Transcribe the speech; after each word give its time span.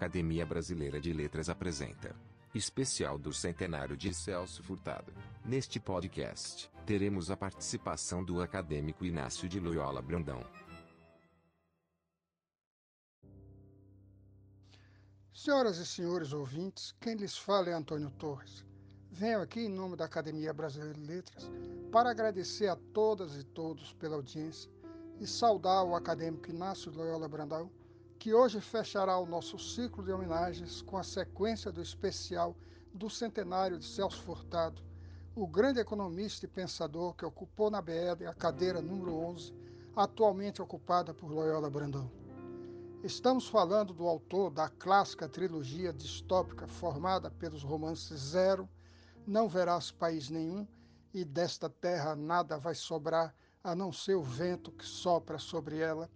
Academia 0.00 0.46
Brasileira 0.46 0.98
de 0.98 1.12
Letras 1.12 1.50
apresenta. 1.50 2.16
Especial 2.54 3.18
do 3.18 3.34
centenário 3.34 3.94
de 3.98 4.14
Celso 4.14 4.62
Furtado. 4.62 5.12
Neste 5.44 5.78
podcast, 5.78 6.70
teremos 6.86 7.30
a 7.30 7.36
participação 7.36 8.24
do 8.24 8.40
acadêmico 8.40 9.04
Inácio 9.04 9.46
de 9.46 9.60
Loyola 9.60 10.00
Brandão. 10.00 10.42
Senhoras 15.34 15.76
e 15.76 15.84
senhores 15.84 16.32
ouvintes, 16.32 16.94
quem 16.98 17.14
lhes 17.14 17.36
fala 17.36 17.68
é 17.68 17.74
Antônio 17.74 18.10
Torres. 18.12 18.64
Venho 19.10 19.42
aqui 19.42 19.60
em 19.60 19.68
nome 19.68 19.96
da 19.96 20.06
Academia 20.06 20.54
Brasileira 20.54 20.94
de 20.94 21.06
Letras 21.06 21.50
para 21.92 22.10
agradecer 22.10 22.68
a 22.68 22.76
todas 22.94 23.36
e 23.36 23.44
todos 23.44 23.92
pela 23.92 24.16
audiência 24.16 24.70
e 25.20 25.26
saudar 25.26 25.84
o 25.84 25.94
acadêmico 25.94 26.48
Inácio 26.48 26.90
de 26.90 26.96
Loyola 26.96 27.28
Brandão 27.28 27.70
que 28.20 28.34
hoje 28.34 28.60
fechará 28.60 29.16
o 29.18 29.24
nosso 29.24 29.58
ciclo 29.58 30.04
de 30.04 30.12
homenagens 30.12 30.82
com 30.82 30.98
a 30.98 31.02
sequência 31.02 31.72
do 31.72 31.80
especial 31.80 32.54
do 32.92 33.08
centenário 33.08 33.78
de 33.78 33.86
Celso 33.86 34.20
Furtado, 34.20 34.82
o 35.34 35.46
grande 35.46 35.80
economista 35.80 36.44
e 36.44 36.48
pensador 36.48 37.14
que 37.14 37.24
ocupou 37.24 37.70
na 37.70 37.80
BL 37.80 38.26
a 38.28 38.34
cadeira 38.34 38.82
número 38.82 39.14
11, 39.14 39.54
atualmente 39.96 40.60
ocupada 40.60 41.14
por 41.14 41.32
Loyola 41.32 41.70
Brandão. 41.70 42.12
Estamos 43.02 43.48
falando 43.48 43.94
do 43.94 44.06
autor 44.06 44.50
da 44.50 44.68
clássica 44.68 45.26
trilogia 45.26 45.90
distópica 45.90 46.66
formada 46.66 47.30
pelos 47.30 47.62
romances 47.62 48.20
Zero, 48.20 48.68
Não 49.26 49.48
Verás 49.48 49.90
País 49.90 50.28
Nenhum 50.28 50.68
e 51.14 51.24
Desta 51.24 51.70
Terra 51.70 52.14
Nada 52.14 52.58
Vai 52.58 52.74
Sobrar 52.74 53.34
a 53.64 53.74
não 53.74 53.90
ser 53.90 54.16
o 54.16 54.22
vento 54.22 54.70
que 54.70 54.84
sopra 54.84 55.38
sobre 55.38 55.78
ela, 55.78 56.10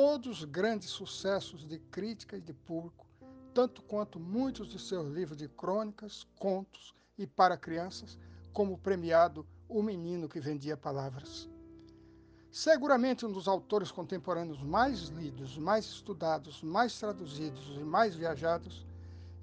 todos 0.00 0.44
grandes 0.44 0.90
sucessos 0.90 1.66
de 1.66 1.76
crítica 1.76 2.36
e 2.36 2.40
de 2.40 2.52
público, 2.52 3.04
tanto 3.52 3.82
quanto 3.82 4.20
muitos 4.20 4.68
de 4.68 4.78
seus 4.78 5.12
livros 5.12 5.36
de 5.36 5.48
crônicas, 5.48 6.24
contos 6.38 6.94
e 7.18 7.26
para 7.26 7.56
crianças, 7.56 8.16
como 8.52 8.74
o 8.74 8.78
premiado 8.78 9.44
O 9.68 9.82
Menino 9.82 10.28
que 10.28 10.38
Vendia 10.38 10.76
Palavras. 10.76 11.50
Seguramente 12.48 13.26
um 13.26 13.32
dos 13.32 13.48
autores 13.48 13.90
contemporâneos 13.90 14.62
mais 14.62 15.08
lidos, 15.08 15.58
mais 15.58 15.84
estudados, 15.86 16.62
mais 16.62 16.96
traduzidos 16.96 17.66
e 17.76 17.82
mais 17.82 18.14
viajados, 18.14 18.86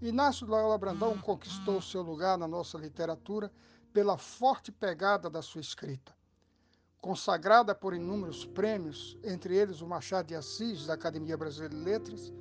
Inácio 0.02 0.48
Loyola 0.48 0.78
Brandão 0.78 1.18
conquistou 1.18 1.82
seu 1.82 2.02
lugar 2.02 2.38
na 2.38 2.48
nossa 2.48 2.78
literatura 2.78 3.52
pela 3.92 4.18
forte 4.18 4.72
pegada 4.72 5.30
da 5.30 5.42
sua 5.42 5.60
escrita 5.60 6.15
consagrada 7.06 7.76
por 7.76 7.94
inúmeros 7.94 8.46
prêmios, 8.46 9.16
entre 9.24 9.56
eles 9.56 9.80
o 9.80 9.86
Machado 9.86 10.26
de 10.26 10.34
Assis, 10.34 10.88
da 10.88 10.96
Academia 10.96 11.38
Brasileira 11.38 11.76
de 11.76 11.84
Letras, 11.84 12.34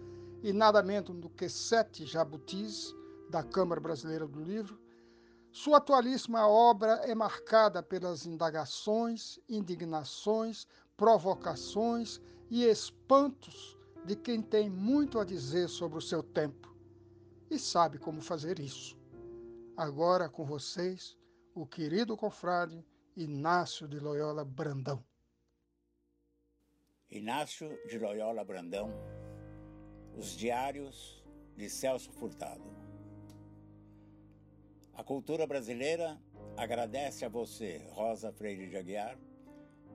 e 0.43 0.55
nada 0.55 0.83
menos 0.83 1.15
do 1.21 1.29
que 1.29 1.51
sete 1.51 2.07
jabutis, 2.07 2.95
da 3.29 3.43
Câmara 3.43 3.79
Brasileira 3.79 4.27
do 4.27 4.41
Livro, 4.41 4.81
sua 5.53 5.77
atualíssima 5.77 6.49
obra 6.49 6.93
é 7.05 7.15
marcada 7.15 7.83
pelas 7.83 8.25
indagações, 8.25 9.39
indignações, 9.47 10.67
provocações 10.97 12.19
e 12.49 12.65
espantos 12.65 13.79
de 14.07 14.17
quem 14.17 14.41
tem 14.41 14.71
muito 14.71 15.19
a 15.19 15.27
dizer 15.27 15.69
sobre 15.69 15.99
o 15.99 16.03
seu 16.03 16.23
tempo 16.23 16.75
e 17.51 17.59
sabe 17.59 17.99
como 17.99 18.23
fazer 18.23 18.59
isso. 18.59 18.99
Agora 19.77 20.27
com 20.27 20.43
vocês, 20.43 21.19
o 21.55 21.67
querido 21.67 22.17
confrade 22.17 22.83
Inácio 23.17 23.87
de 23.87 24.01
Loyola 24.01 24.45
Brandão. 24.45 25.01
Inácio 27.09 27.79
de 27.87 27.97
Loyola 27.97 28.43
Brandão, 28.43 28.91
Os 30.17 30.37
Diários 30.37 31.25
de 31.57 31.71
Celso 31.71 32.11
Furtado. 32.11 32.65
A 34.95 35.05
cultura 35.05 35.47
brasileira 35.47 36.21
agradece 36.57 37.25
a 37.25 37.29
você, 37.29 37.87
Rosa 37.93 38.33
Freire 38.33 38.69
de 38.69 38.77
Aguiar, 38.77 39.17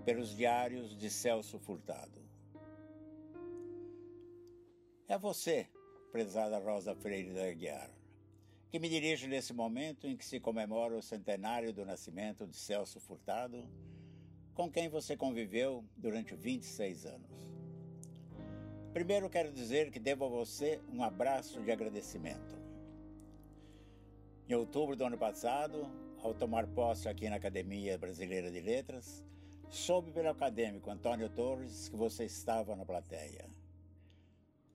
pelos 0.05 0.33
diários 0.33 0.97
de 0.97 1.09
Celso 1.09 1.59
Furtado. 1.59 2.25
É 5.09 5.17
você, 5.17 5.67
prezada 6.09 6.57
Rosa 6.57 6.95
Freire 6.95 7.33
de 7.33 7.39
Aguiar, 7.41 7.98
que 8.69 8.79
me 8.79 8.87
dirijo 8.87 9.27
nesse 9.27 9.51
momento 9.51 10.07
em 10.07 10.15
que 10.15 10.23
se 10.23 10.39
comemora 10.39 10.95
o 10.95 11.01
centenário 11.01 11.73
do 11.73 11.83
nascimento 11.83 12.45
de 12.45 12.55
Celso 12.55 12.99
Furtado, 12.99 13.67
com 14.53 14.69
quem 14.69 14.87
você 14.87 15.17
conviveu 15.17 15.83
durante 15.97 16.35
26 16.35 17.05
anos. 17.07 17.49
Primeiro 18.93 19.29
quero 19.29 19.51
dizer 19.51 19.89
que 19.89 19.99
devo 19.99 20.25
a 20.25 20.29
você 20.29 20.79
um 20.93 21.03
abraço 21.03 21.61
de 21.61 21.71
agradecimento. 21.71 22.59
Em 24.47 24.53
outubro 24.53 24.95
do 24.95 25.03
ano 25.03 25.17
passado, 25.17 25.87
ao 26.21 26.33
tomar 26.33 26.67
posse 26.67 27.07
aqui 27.07 27.27
na 27.29 27.37
Academia 27.37 27.97
Brasileira 27.97 28.51
de 28.51 28.59
Letras, 28.59 29.25
soube 29.69 30.11
pelo 30.11 30.29
acadêmico 30.29 30.91
Antônio 30.91 31.29
Torres 31.29 31.89
que 31.89 31.95
você 31.95 32.25
estava 32.25 32.75
na 32.75 32.85
plateia. 32.85 33.45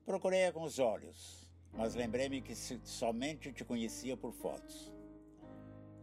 Procurei-a 0.05 0.53
com 0.53 0.63
os 0.63 0.79
olhos, 0.79 1.44
mas 1.77 1.95
lembrei-me 1.95 2.41
que 2.41 2.55
somente 2.55 3.53
te 3.53 3.65
conhecia 3.65 4.17
por 4.17 4.33
fotos. 4.33 4.93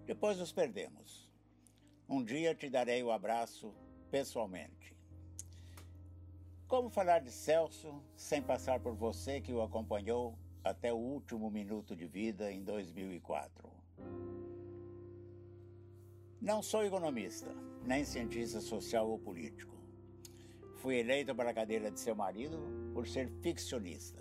Depois 0.06 0.38
nos 0.38 0.52
perdemos. 0.52 1.30
Um 2.08 2.24
dia 2.24 2.54
te 2.54 2.70
darei 2.70 3.02
o 3.02 3.12
abraço 3.12 3.74
pessoalmente. 4.10 4.96
Como 6.68 6.90
falar 6.90 7.20
de 7.20 7.32
Celso 7.32 8.02
sem 8.16 8.42
passar 8.42 8.80
por 8.80 8.96
você 8.96 9.42
que 9.42 9.54
o 9.54 9.62
acompanhou 9.62 10.38
até 10.64 10.92
o 10.94 10.98
último 10.98 11.50
minuto 11.50 11.96
de 11.96 12.06
vida 12.06 12.52
em 12.52 12.64
2004? 12.64 13.70
Não 16.42 16.62
sou 16.62 16.84
economista, 16.84 17.54
nem 17.84 18.04
cientista 18.04 18.60
social 18.60 19.10
ou 19.10 19.20
político. 19.20 19.76
Fui 20.78 20.96
eleito 20.96 21.36
para 21.36 21.52
a 21.52 21.54
cadeira 21.54 21.92
de 21.92 22.00
seu 22.00 22.16
marido 22.16 22.58
por 22.94 23.08
ser 23.08 23.30
ficcionista. 23.42 24.21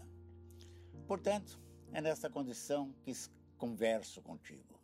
Portanto, 1.10 1.58
é 1.92 2.00
nessa 2.00 2.30
condição 2.30 2.94
que 3.02 3.12
converso 3.58 4.22
contigo. 4.22 4.80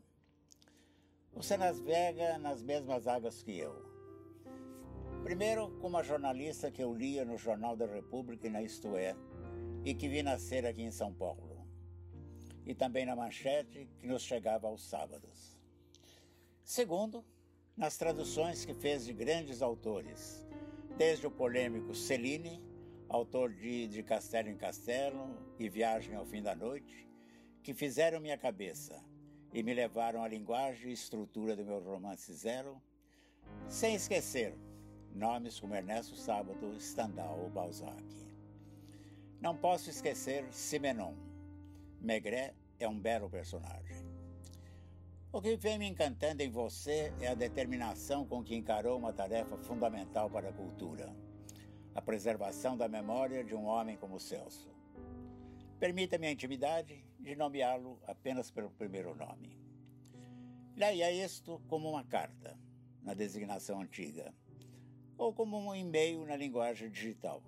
Você 1.32 1.56
navega 1.56 2.36
nas 2.36 2.64
mesmas 2.64 3.06
águas 3.06 3.44
que 3.44 3.56
eu. 3.56 3.72
Primeiro, 5.22 5.70
como 5.78 5.96
a 5.96 6.02
jornalista 6.02 6.68
que 6.68 6.82
eu 6.82 6.92
lia 6.92 7.24
no 7.24 7.38
Jornal 7.38 7.76
da 7.76 7.86
República 7.86 8.48
e 8.48 8.50
na 8.50 8.60
Isto 8.60 8.96
É, 8.96 9.14
e 9.84 9.94
que 9.94 10.08
vi 10.08 10.20
nascer 10.20 10.66
aqui 10.66 10.82
em 10.82 10.90
São 10.90 11.14
Paulo. 11.14 11.64
E 12.64 12.74
também 12.74 13.06
na 13.06 13.14
manchete 13.14 13.88
que 13.96 14.08
nos 14.08 14.22
chegava 14.22 14.66
aos 14.66 14.82
sábados. 14.82 15.56
Segundo, 16.64 17.24
nas 17.76 17.96
traduções 17.96 18.64
que 18.64 18.74
fez 18.74 19.04
de 19.04 19.12
grandes 19.12 19.62
autores, 19.62 20.44
desde 20.98 21.24
o 21.24 21.30
polêmico 21.30 21.94
Celine 21.94 22.65
autor 23.16 23.50
de 23.50 23.86
De 23.88 24.02
Castelo 24.02 24.50
em 24.50 24.56
Castelo 24.56 25.36
e 25.58 25.68
Viagem 25.68 26.14
ao 26.14 26.26
Fim 26.26 26.42
da 26.42 26.54
Noite, 26.54 27.08
que 27.62 27.72
fizeram 27.72 28.20
minha 28.20 28.36
cabeça 28.36 29.02
e 29.52 29.62
me 29.62 29.72
levaram 29.72 30.22
à 30.22 30.28
linguagem 30.28 30.90
e 30.90 30.92
estrutura 30.92 31.56
do 31.56 31.64
meu 31.64 31.80
romance 31.80 32.32
Zero, 32.34 32.80
sem 33.68 33.94
esquecer 33.94 34.54
nomes 35.14 35.58
como 35.58 35.74
Ernesto 35.74 36.14
Sábado, 36.14 36.78
Stendhal 36.78 37.40
ou 37.40 37.48
Balzac. 37.48 38.04
Não 39.40 39.56
posso 39.56 39.88
esquecer 39.88 40.46
Simenon. 40.52 41.14
Maigret 42.00 42.54
é 42.78 42.86
um 42.86 43.00
belo 43.00 43.30
personagem. 43.30 43.96
O 45.32 45.40
que 45.40 45.56
vem 45.56 45.78
me 45.78 45.88
encantando 45.88 46.42
em 46.42 46.50
você 46.50 47.12
é 47.20 47.28
a 47.28 47.34
determinação 47.34 48.26
com 48.26 48.44
que 48.44 48.54
encarou 48.54 48.98
uma 48.98 49.12
tarefa 49.12 49.56
fundamental 49.56 50.28
para 50.28 50.50
a 50.50 50.52
cultura 50.52 51.14
a 51.96 52.02
preservação 52.02 52.76
da 52.76 52.86
memória 52.86 53.42
de 53.42 53.54
um 53.54 53.64
homem 53.64 53.96
como 53.96 54.20
Celso. 54.20 54.70
Permita-me 55.80 56.26
a 56.26 56.30
intimidade 56.30 57.02
de 57.18 57.34
nomeá-lo 57.34 57.98
apenas 58.06 58.50
pelo 58.50 58.70
primeiro 58.70 59.14
nome. 59.14 59.58
Leia 60.76 61.10
isto 61.10 61.58
como 61.68 61.88
uma 61.88 62.04
carta, 62.04 62.54
na 63.02 63.14
designação 63.14 63.80
antiga, 63.80 64.34
ou 65.16 65.32
como 65.32 65.58
um 65.58 65.74
e-mail 65.74 66.26
na 66.26 66.36
linguagem 66.36 66.90
digital. 66.90 67.42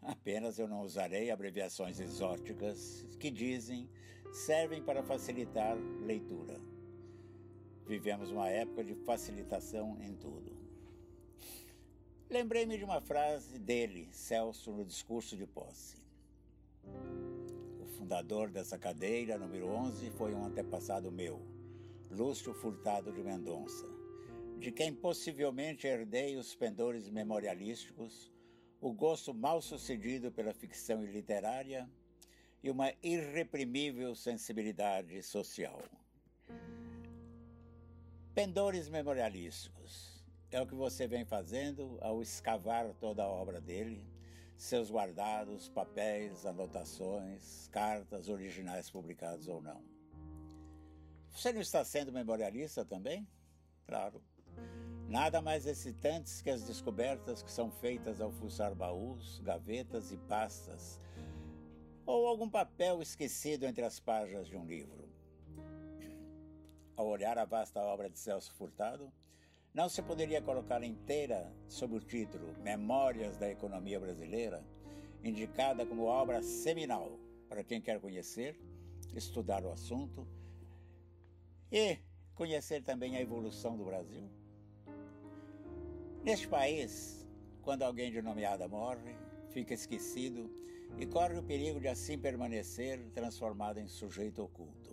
Apenas 0.00 0.60
eu 0.60 0.68
não 0.68 0.82
usarei 0.82 1.32
abreviações 1.32 1.98
exóticas 1.98 3.04
que 3.18 3.32
dizem 3.32 3.90
servem 4.32 4.80
para 4.80 5.02
facilitar 5.02 5.76
leitura. 6.00 6.60
Vivemos 7.84 8.30
uma 8.30 8.48
época 8.48 8.84
de 8.84 8.94
facilitação 8.94 9.98
em 10.00 10.14
tudo. 10.14 10.57
Lembrei-me 12.30 12.76
de 12.76 12.84
uma 12.84 13.00
frase 13.00 13.58
dele, 13.58 14.06
Celso, 14.12 14.70
no 14.70 14.84
discurso 14.84 15.34
de 15.34 15.46
posse. 15.46 15.96
O 17.80 17.86
fundador 17.96 18.50
dessa 18.50 18.78
cadeira, 18.78 19.38
número 19.38 19.66
11, 19.68 20.10
foi 20.10 20.34
um 20.34 20.44
antepassado 20.44 21.10
meu, 21.10 21.40
Lúcio 22.10 22.52
Furtado 22.52 23.10
de 23.14 23.22
Mendonça, 23.22 23.88
de 24.58 24.70
quem 24.70 24.94
possivelmente 24.94 25.86
herdei 25.86 26.36
os 26.36 26.54
pendores 26.54 27.08
memorialísticos, 27.08 28.30
o 28.78 28.92
gosto 28.92 29.32
mal 29.32 29.62
sucedido 29.62 30.30
pela 30.30 30.52
ficção 30.52 31.02
literária 31.02 31.88
e 32.62 32.70
uma 32.70 32.92
irreprimível 33.02 34.14
sensibilidade 34.14 35.22
social. 35.22 35.82
Pendores 38.34 38.90
memorialísticos 38.90 40.07
é 40.50 40.60
o 40.60 40.66
que 40.66 40.74
você 40.74 41.06
vem 41.06 41.24
fazendo 41.24 41.98
ao 42.00 42.22
escavar 42.22 42.92
toda 42.94 43.22
a 43.22 43.28
obra 43.28 43.60
dele, 43.60 44.04
seus 44.56 44.90
guardados, 44.90 45.68
papéis, 45.68 46.46
anotações, 46.46 47.68
cartas 47.68 48.28
originais 48.28 48.90
publicados 48.90 49.46
ou 49.46 49.60
não. 49.60 49.82
Você 51.30 51.52
não 51.52 51.60
está 51.60 51.84
sendo 51.84 52.12
memorialista 52.12 52.84
também? 52.84 53.28
Claro. 53.86 54.22
Nada 55.06 55.40
mais 55.40 55.66
excitantes 55.66 56.42
que 56.42 56.50
as 56.50 56.64
descobertas 56.64 57.42
que 57.42 57.50
são 57.50 57.70
feitas 57.70 58.20
ao 58.20 58.32
fuçar 58.32 58.74
baús, 58.74 59.40
gavetas 59.40 60.12
e 60.12 60.16
pastas, 60.16 61.00
ou 62.04 62.26
algum 62.26 62.48
papel 62.48 63.00
esquecido 63.00 63.64
entre 63.64 63.84
as 63.84 64.00
páginas 64.00 64.48
de 64.48 64.56
um 64.56 64.66
livro. 64.66 65.08
Ao 66.96 67.06
olhar 67.06 67.38
a 67.38 67.44
vasta 67.44 67.80
obra 67.80 68.10
de 68.10 68.18
Celso 68.18 68.52
Furtado, 68.54 69.12
não 69.74 69.88
se 69.88 70.02
poderia 70.02 70.42
colocar 70.42 70.82
inteira 70.82 71.52
sob 71.68 71.96
o 71.96 72.00
título 72.00 72.54
Memórias 72.62 73.36
da 73.36 73.50
Economia 73.50 74.00
Brasileira, 74.00 74.64
indicada 75.22 75.84
como 75.84 76.04
obra 76.04 76.42
seminal 76.42 77.18
para 77.48 77.62
quem 77.62 77.80
quer 77.80 78.00
conhecer, 78.00 78.58
estudar 79.14 79.64
o 79.64 79.70
assunto 79.70 80.26
e 81.70 81.98
conhecer 82.34 82.82
também 82.82 83.16
a 83.16 83.20
evolução 83.20 83.76
do 83.76 83.84
Brasil? 83.84 84.28
Neste 86.22 86.48
país, 86.48 87.26
quando 87.62 87.82
alguém 87.82 88.10
de 88.10 88.20
nomeada 88.20 88.68
morre, 88.68 89.14
fica 89.50 89.74
esquecido 89.74 90.50
e 90.98 91.06
corre 91.06 91.38
o 91.38 91.42
perigo 91.42 91.80
de 91.80 91.88
assim 91.88 92.18
permanecer 92.18 92.98
transformado 93.10 93.78
em 93.78 93.88
sujeito 93.88 94.42
oculto. 94.42 94.87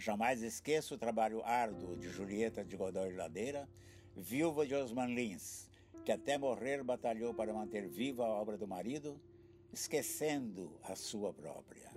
Jamais 0.00 0.42
esqueço 0.42 0.94
o 0.94 0.98
trabalho 0.98 1.44
árduo 1.44 1.94
de 1.94 2.08
Julieta 2.08 2.64
de 2.64 2.74
Godoy 2.74 3.12
Ladeira, 3.12 3.68
viúva 4.16 4.66
de 4.66 4.74
Osman 4.74 5.14
Lins, 5.14 5.68
que 6.06 6.10
até 6.10 6.38
morrer 6.38 6.82
batalhou 6.82 7.34
para 7.34 7.52
manter 7.52 7.86
viva 7.86 8.24
a 8.24 8.30
obra 8.30 8.56
do 8.56 8.66
marido, 8.66 9.20
esquecendo 9.70 10.72
a 10.84 10.96
sua 10.96 11.34
própria. 11.34 11.90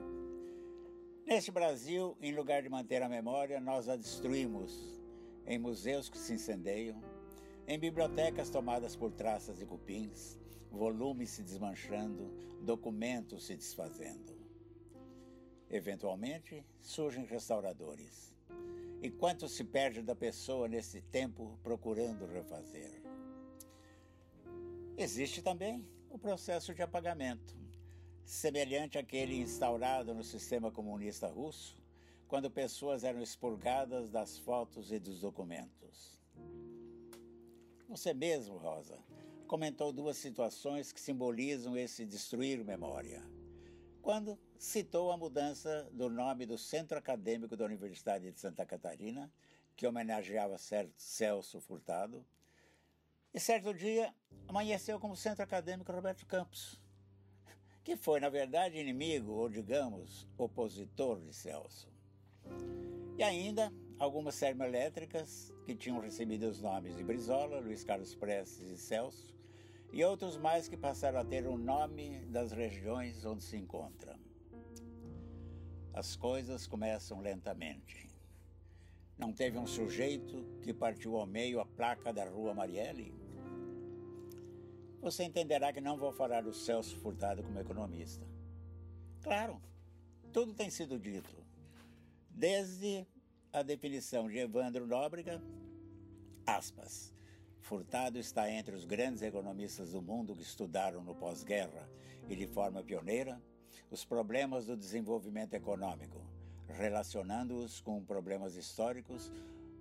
Neste 1.25 1.49
Brasil, 1.49 2.17
em 2.21 2.35
lugar 2.35 2.61
de 2.61 2.67
manter 2.67 3.01
a 3.01 3.07
memória, 3.07 3.61
nós 3.61 3.87
a 3.87 3.95
destruímos 3.95 5.01
em 5.47 5.57
museus 5.57 6.09
que 6.09 6.17
se 6.17 6.33
incendeiam, 6.33 7.01
em 7.65 7.79
bibliotecas 7.79 8.49
tomadas 8.49 8.97
por 8.97 9.13
traças 9.13 9.61
e 9.61 9.65
cupins, 9.65 10.37
volumes 10.69 11.29
se 11.29 11.41
desmanchando, 11.41 12.33
documentos 12.59 13.45
se 13.45 13.55
desfazendo. 13.55 14.32
Eventualmente, 15.73 16.63
surgem 16.79 17.25
restauradores. 17.25 18.31
E 19.01 19.09
quanto 19.09 19.49
se 19.49 19.63
perde 19.63 20.03
da 20.03 20.15
pessoa 20.15 20.67
nesse 20.67 21.01
tempo 21.01 21.57
procurando 21.63 22.27
refazer? 22.27 23.01
Existe 24.95 25.41
também 25.41 25.83
o 26.11 26.19
processo 26.19 26.75
de 26.75 26.83
apagamento, 26.83 27.57
semelhante 28.23 28.99
àquele 28.99 29.35
instaurado 29.35 30.13
no 30.13 30.23
sistema 30.23 30.69
comunista 30.69 31.25
russo, 31.25 31.75
quando 32.27 32.51
pessoas 32.51 33.03
eram 33.03 33.19
expurgadas 33.19 34.11
das 34.11 34.37
fotos 34.37 34.91
e 34.91 34.99
dos 34.99 35.21
documentos. 35.21 36.19
Você 37.89 38.13
mesmo, 38.13 38.57
Rosa, 38.57 38.99
comentou 39.47 39.91
duas 39.91 40.17
situações 40.17 40.91
que 40.91 41.01
simbolizam 41.01 41.75
esse 41.75 42.05
destruir 42.05 42.63
memória 42.63 43.32
quando 44.03 44.37
citou 44.57 45.11
a 45.13 45.17
mudança 45.17 45.89
do 45.93 46.09
nome 46.09 46.45
do 46.45 46.57
Centro 46.57 46.97
Acadêmico 46.97 47.55
da 47.55 47.63
Universidade 47.63 48.29
de 48.29 48.39
Santa 48.39 48.65
Catarina, 48.65 49.31
que 49.77 49.87
homenageava 49.87 50.57
Celso 50.97 51.61
Furtado, 51.61 52.23
e 53.33 53.39
certo 53.39 53.73
dia 53.73 54.13
amanheceu 54.45 54.99
como 54.99 55.15
Centro 55.15 55.41
Acadêmico 55.41 55.91
Roberto 55.91 56.25
Campos, 56.25 56.79
que 57.81 57.95
foi, 57.95 58.19
na 58.19 58.27
verdade, 58.27 58.77
inimigo, 58.77 59.31
ou 59.31 59.49
digamos, 59.49 60.27
opositor 60.37 61.21
de 61.21 61.33
Celso. 61.33 61.89
E 63.17 63.23
ainda 63.23 63.71
algumas 63.97 64.37
termoelétricas 64.37 65.53
que 65.65 65.75
tinham 65.75 65.99
recebido 65.99 66.49
os 66.49 66.61
nomes 66.61 66.95
de 66.97 67.03
Brizola, 67.05 67.61
Luiz 67.61 67.85
Carlos 67.85 68.13
Prestes 68.13 68.69
e 68.69 68.77
Celso, 68.77 69.33
e 69.93 70.03
outros 70.03 70.37
mais 70.37 70.67
que 70.67 70.75
passaram 70.75 71.19
a 71.19 71.23
ter 71.23 71.45
o 71.45 71.55
nome 71.55 72.25
das 72.25 72.51
regiões 72.51 73.23
onde 73.23 73.43
se 73.43 73.55
encontram. 73.55 74.15
As 75.93 76.15
coisas 76.15 76.65
começam 76.65 77.21
lentamente. 77.21 78.09
Não 79.15 79.31
teve 79.31 79.55
um 79.59 79.67
sujeito 79.67 80.43
que 80.63 80.73
partiu 80.73 81.15
ao 81.15 81.27
meio 81.27 81.59
a 81.59 81.65
placa 81.65 82.11
da 82.11 82.27
Rua 82.27 82.55
Marielle? 82.55 83.13
Você 84.99 85.25
entenderá 85.25 85.71
que 85.71 85.79
não 85.79 85.95
vou 85.95 86.11
falar 86.11 86.41
do 86.41 86.53
Celso 86.53 86.97
Furtado 86.97 87.43
como 87.43 87.59
economista. 87.59 88.25
Claro, 89.21 89.61
tudo 90.31 90.55
tem 90.55 90.71
sido 90.71 90.97
dito. 90.97 91.35
Desde 92.31 93.05
a 93.51 93.61
definição 93.61 94.27
de 94.27 94.39
Evandro 94.39 94.87
Nóbrega, 94.87 95.39
aspas, 96.47 97.13
Furtado 97.63 98.19
está 98.19 98.51
entre 98.51 98.75
os 98.75 98.83
grandes 98.83 99.21
economistas 99.21 99.93
do 99.93 100.01
mundo 100.01 100.35
que 100.35 100.41
estudaram 100.41 101.01
no 101.01 101.15
pós-guerra 101.15 101.89
e 102.27 102.35
de 102.35 102.45
forma 102.45 102.83
pioneira 102.83 103.41
os 103.89 104.03
problemas 104.03 104.65
do 104.65 104.75
desenvolvimento 104.75 105.53
econômico, 105.53 106.21
relacionando-os 106.67 107.79
com 107.79 108.03
problemas 108.03 108.57
históricos 108.57 109.31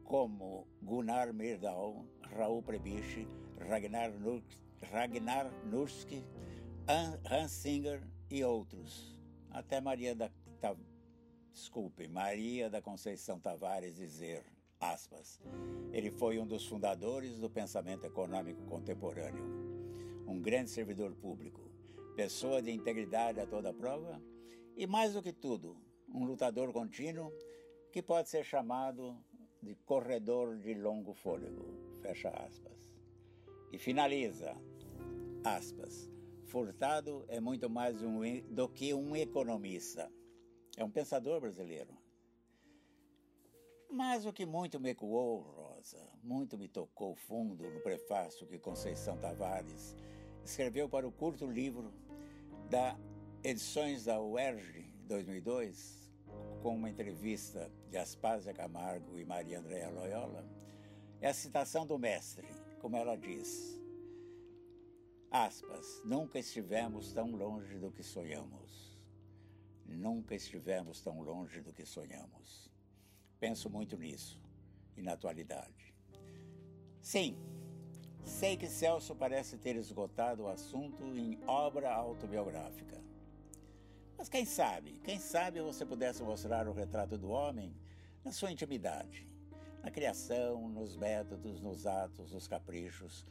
como 0.04 0.64
Gunnar 0.80 1.34
Myrdal, 1.34 2.06
Raul 2.36 2.62
Prebisch, 2.62 3.26
Ragnar, 3.58 4.12
Nur 4.12 4.40
Ragnar 4.92 5.50
Nursky, 5.64 6.24
Hans 7.28 7.50
Singer 7.50 8.00
e 8.30 8.44
outros. 8.44 9.18
Até 9.50 9.80
Maria 9.80 10.14
da, 10.14 10.30
desculpe, 11.52 12.06
Maria 12.06 12.70
da 12.70 12.80
Conceição 12.80 13.40
Tavares 13.40 13.96
dizer 13.96 14.51
aspas. 14.82 15.40
Ele 15.92 16.10
foi 16.10 16.38
um 16.38 16.46
dos 16.46 16.66
fundadores 16.66 17.38
do 17.38 17.48
pensamento 17.48 18.04
econômico 18.04 18.64
contemporâneo, 18.64 19.44
um 20.26 20.40
grande 20.40 20.70
servidor 20.70 21.14
público, 21.14 21.70
pessoa 22.16 22.60
de 22.60 22.72
integridade 22.72 23.40
a 23.40 23.46
toda 23.46 23.72
prova 23.72 24.20
e, 24.76 24.86
mais 24.86 25.14
do 25.14 25.22
que 25.22 25.32
tudo, 25.32 25.76
um 26.12 26.24
lutador 26.24 26.72
contínuo 26.72 27.32
que 27.92 28.02
pode 28.02 28.28
ser 28.28 28.44
chamado 28.44 29.16
de 29.62 29.76
corredor 29.86 30.58
de 30.58 30.74
longo 30.74 31.14
fôlego. 31.14 31.64
Fecha 32.00 32.30
aspas. 32.30 32.90
E 33.70 33.78
finaliza, 33.78 34.56
aspas. 35.44 36.10
Furtado 36.44 37.24
é 37.28 37.40
muito 37.40 37.70
mais 37.70 38.02
um, 38.02 38.20
do 38.50 38.68
que 38.68 38.92
um 38.92 39.14
economista. 39.14 40.10
É 40.76 40.84
um 40.84 40.90
pensador 40.90 41.40
brasileiro 41.40 42.01
mas 43.92 44.24
o 44.24 44.32
que 44.32 44.46
muito 44.46 44.80
me 44.80 44.90
ecoou, 44.90 45.42
Rosa, 45.42 46.02
muito 46.22 46.56
me 46.56 46.66
tocou 46.66 47.14
fundo 47.14 47.70
no 47.70 47.80
prefácio 47.80 48.46
que 48.46 48.58
Conceição 48.58 49.18
Tavares 49.18 49.94
escreveu 50.42 50.88
para 50.88 51.06
o 51.06 51.12
curto 51.12 51.46
livro 51.46 51.92
da 52.70 52.98
Edições 53.44 54.06
da 54.06 54.18
UERJ 54.18 54.90
2002, 55.06 56.10
com 56.62 56.74
uma 56.74 56.88
entrevista 56.88 57.70
de 57.90 57.98
Aspásia 57.98 58.54
Camargo 58.54 59.18
e 59.18 59.24
Maria 59.26 59.58
Andréa 59.58 59.90
Loyola, 59.90 60.48
é 61.20 61.28
a 61.28 61.34
citação 61.34 61.86
do 61.86 61.98
mestre, 61.98 62.48
como 62.80 62.96
ela 62.96 63.14
diz. 63.14 63.78
Aspas, 65.30 66.00
nunca 66.02 66.38
estivemos 66.38 67.12
tão 67.12 67.30
longe 67.32 67.78
do 67.78 67.92
que 67.92 68.02
sonhamos. 68.02 68.98
Nunca 69.84 70.34
estivemos 70.34 71.02
tão 71.02 71.20
longe 71.20 71.60
do 71.60 71.74
que 71.74 71.84
sonhamos. 71.84 72.71
Penso 73.42 73.68
muito 73.68 73.96
nisso 73.96 74.40
e 74.96 75.02
na 75.02 75.14
atualidade. 75.14 75.92
Sim, 77.00 77.36
sei 78.24 78.56
que 78.56 78.68
Celso 78.68 79.16
parece 79.16 79.58
ter 79.58 79.74
esgotado 79.74 80.44
o 80.44 80.48
assunto 80.48 81.02
em 81.16 81.40
obra 81.48 81.92
autobiográfica. 81.92 83.02
Mas 84.16 84.28
quem 84.28 84.44
sabe, 84.44 84.92
quem 85.02 85.18
sabe 85.18 85.60
você 85.60 85.84
pudesse 85.84 86.22
mostrar 86.22 86.68
o 86.68 86.72
retrato 86.72 87.18
do 87.18 87.30
homem 87.30 87.74
na 88.24 88.30
sua 88.30 88.52
intimidade, 88.52 89.28
na 89.82 89.90
criação, 89.90 90.68
nos 90.68 90.96
métodos, 90.96 91.60
nos 91.60 91.84
atos, 91.84 92.30
nos 92.30 92.46
caprichos, 92.46 93.26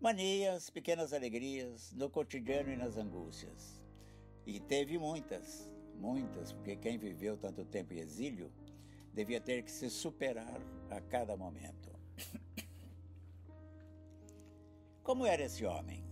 manias, 0.00 0.70
pequenas 0.70 1.12
alegrias, 1.12 1.92
no 1.92 2.08
cotidiano 2.08 2.72
e 2.72 2.76
nas 2.76 2.96
angústias. 2.96 3.82
E 4.46 4.58
teve 4.58 4.96
muitas, 4.96 5.70
muitas, 5.94 6.54
porque 6.54 6.74
quem 6.74 6.96
viveu 6.96 7.36
tanto 7.36 7.66
tempo 7.66 7.92
em 7.92 7.98
exílio 7.98 8.50
devia 9.12 9.40
ter 9.40 9.62
que 9.62 9.70
se 9.70 9.90
superar 9.90 10.60
a 10.90 11.00
cada 11.00 11.36
momento. 11.36 11.90
Como 15.02 15.26
era 15.26 15.42
esse 15.42 15.64
homem? 15.64 16.04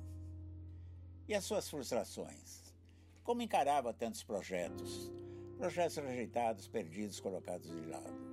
E 1.29 1.35
as 1.35 1.45
suas 1.45 1.69
frustrações? 1.69 2.75
Como 3.23 3.43
encarava 3.43 3.95
tantos 3.95 4.25
projetos? 4.25 5.13
Projetos 5.57 5.97
rejeitados, 5.97 6.67
perdidos, 6.67 7.21
colocados 7.21 7.71
de 7.71 7.87
lado. 7.87 8.31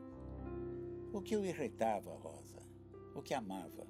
O 1.14 1.22
que 1.22 1.36
o 1.36 1.46
irritava, 1.46 2.16
Rosa? 2.16 2.62
O 3.14 3.22
que 3.22 3.34
amava? 3.34 3.86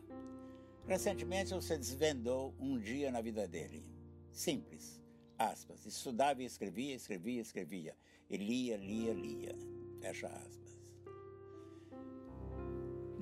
Recentemente 0.86 1.54
você 1.54 1.78
desvendou 1.78 2.54
um 2.60 2.78
dia 2.78 3.12
na 3.12 3.22
vida 3.22 3.48
dele. 3.48 3.86
Simples. 4.32 5.02
Aspas. 5.38 5.86
Estudava 5.86 6.42
e 6.42 6.46
escrevia, 6.46 6.96
escrevia, 6.96 7.42
escrevia. 7.42 7.96
E 8.30 8.38
lia, 8.38 8.78
lia, 8.78 9.14
lia. 9.14 9.56
Fecha 10.02 10.28
aspas. 10.28 10.67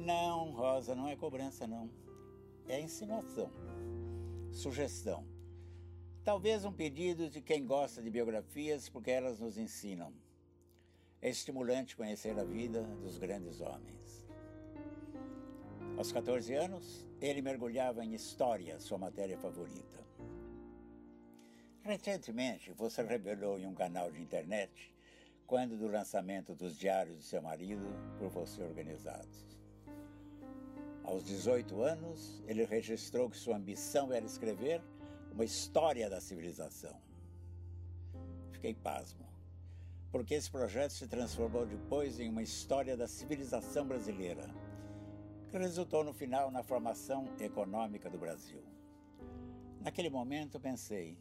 Não, 0.06 0.52
Rosa, 0.52 0.94
não 0.94 1.08
é 1.08 1.16
cobrança, 1.16 1.66
não. 1.66 1.90
É 2.68 2.80
insinuação. 2.80 3.52
Sugestão. 4.52 5.26
Talvez 6.24 6.64
um 6.64 6.72
pedido 6.72 7.28
de 7.28 7.42
quem 7.42 7.66
gosta 7.66 8.04
de 8.04 8.12
biografias, 8.12 8.88
porque 8.88 9.10
elas 9.10 9.40
nos 9.40 9.58
ensinam. 9.58 10.14
É 11.24 11.30
estimulante 11.30 11.96
conhecer 11.96 12.38
a 12.38 12.44
vida 12.44 12.84
dos 13.02 13.18
grandes 13.18 13.62
homens. 13.62 14.28
Aos 15.98 16.12
14 16.12 16.54
anos, 16.54 17.08
ele 17.20 17.42
mergulhava 17.42 18.06
em 18.06 18.14
história, 18.14 18.80
sua 18.80 19.00
matéria 19.00 19.40
favorita. 19.40 20.06
Recentemente, 21.82 22.72
você 22.74 23.02
revelou 23.02 23.58
em 23.58 23.66
um 23.66 23.74
canal 23.74 24.12
de 24.12 24.22
internet 24.22 24.94
quando 25.48 25.76
do 25.76 25.88
lançamento 25.88 26.54
dos 26.54 26.78
diários 26.78 27.18
de 27.18 27.24
seu 27.24 27.42
marido 27.42 27.88
por 28.20 28.30
você 28.30 28.62
organizados. 28.62 29.55
Aos 31.06 31.24
18 31.24 31.82
anos, 31.82 32.42
ele 32.48 32.66
registrou 32.66 33.30
que 33.30 33.38
sua 33.38 33.58
ambição 33.58 34.12
era 34.12 34.26
escrever 34.26 34.82
uma 35.32 35.46
história 35.46 36.10
da 36.10 36.20
civilização. 36.20 37.00
Fiquei 38.52 38.74
pasmo, 38.74 39.26
porque 40.12 40.34
esse 40.34 40.50
projeto 40.50 40.92
se 40.92 41.08
transformou 41.08 41.66
depois 41.66 42.20
em 42.20 42.30
uma 42.30 42.42
história 42.42 42.98
da 42.98 43.08
civilização 43.08 43.88
brasileira 43.88 44.50
que 45.50 45.58
resultou 45.58 46.04
no 46.04 46.14
final 46.14 46.50
na 46.50 46.64
formação 46.64 47.30
econômica 47.40 48.10
do 48.10 48.18
Brasil. 48.18 48.64
Naquele 49.82 50.10
momento 50.10 50.60
pensei: 50.60 51.18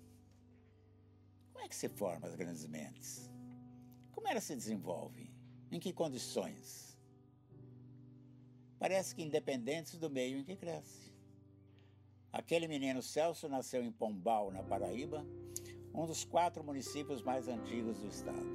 como 1.53 1.65
é 1.65 1.69
que 1.69 1.77
se 1.77 1.89
formam 1.89 2.29
as 2.29 2.35
grandes 2.35 2.67
mentes? 2.67 3.31
Como 4.13 4.27
ela 4.27 4.41
se 4.41 4.57
desenvolve? 4.57 5.31
Em 5.71 5.79
que 5.79 5.93
condições? 5.93 6.84
Parece 8.85 9.15
que 9.15 9.23
independentes 9.23 9.97
do 9.97 10.11
meio 10.11 10.37
em 10.37 10.45
que 10.45 10.55
cresce. 10.55 11.11
Aquele 12.31 12.69
menino 12.69 13.01
Celso 13.01 13.49
nasceu 13.49 13.83
em 13.83 13.91
Pombal, 13.91 14.51
na 14.51 14.63
Paraíba, 14.63 15.25
um 15.95 16.05
dos 16.05 16.23
quatro 16.23 16.63
municípios 16.63 17.23
mais 17.23 17.49
antigos 17.49 18.01
do 18.01 18.09
estado. 18.09 18.47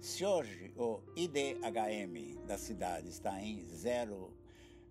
Se 0.00 0.24
hoje 0.24 0.72
o 0.78 1.02
IDHM 1.14 2.38
da 2.46 2.56
cidade 2.56 3.10
está 3.10 3.38
em 3.38 3.66
0 3.66 4.32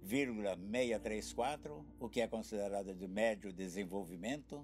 0,634, 0.05 1.83
o 1.99 2.07
que 2.07 2.21
é 2.21 2.27
considerado 2.27 2.93
de 2.93 3.07
médio 3.07 3.51
desenvolvimento. 3.51 4.63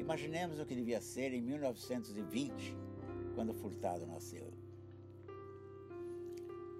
Imaginemos 0.00 0.58
o 0.58 0.66
que 0.66 0.74
devia 0.74 1.00
ser 1.00 1.32
em 1.32 1.40
1920, 1.40 2.74
quando 3.36 3.54
Furtado 3.54 4.04
nasceu. 4.04 4.52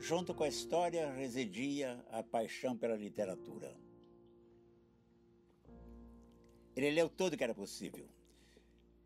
Junto 0.08 0.32
com 0.32 0.44
a 0.44 0.48
história 0.48 1.10
residia 1.10 2.00
a 2.12 2.22
paixão 2.22 2.76
pela 2.76 2.94
literatura. 2.94 3.76
Ele 6.76 6.92
leu 6.92 7.08
tudo 7.08 7.36
que 7.36 7.42
era 7.42 7.52
possível. 7.52 8.08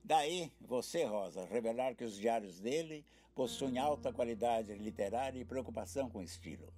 Daí, 0.04 0.52
você, 0.60 1.04
Rosa, 1.04 1.46
revelar 1.46 1.94
que 1.94 2.04
os 2.04 2.14
diários 2.14 2.60
dele 2.60 3.02
possuem 3.34 3.78
alta 3.78 4.12
qualidade 4.12 4.74
literária 4.74 5.40
e 5.40 5.44
preocupação 5.44 6.10
com 6.10 6.20
estilo. 6.22 6.70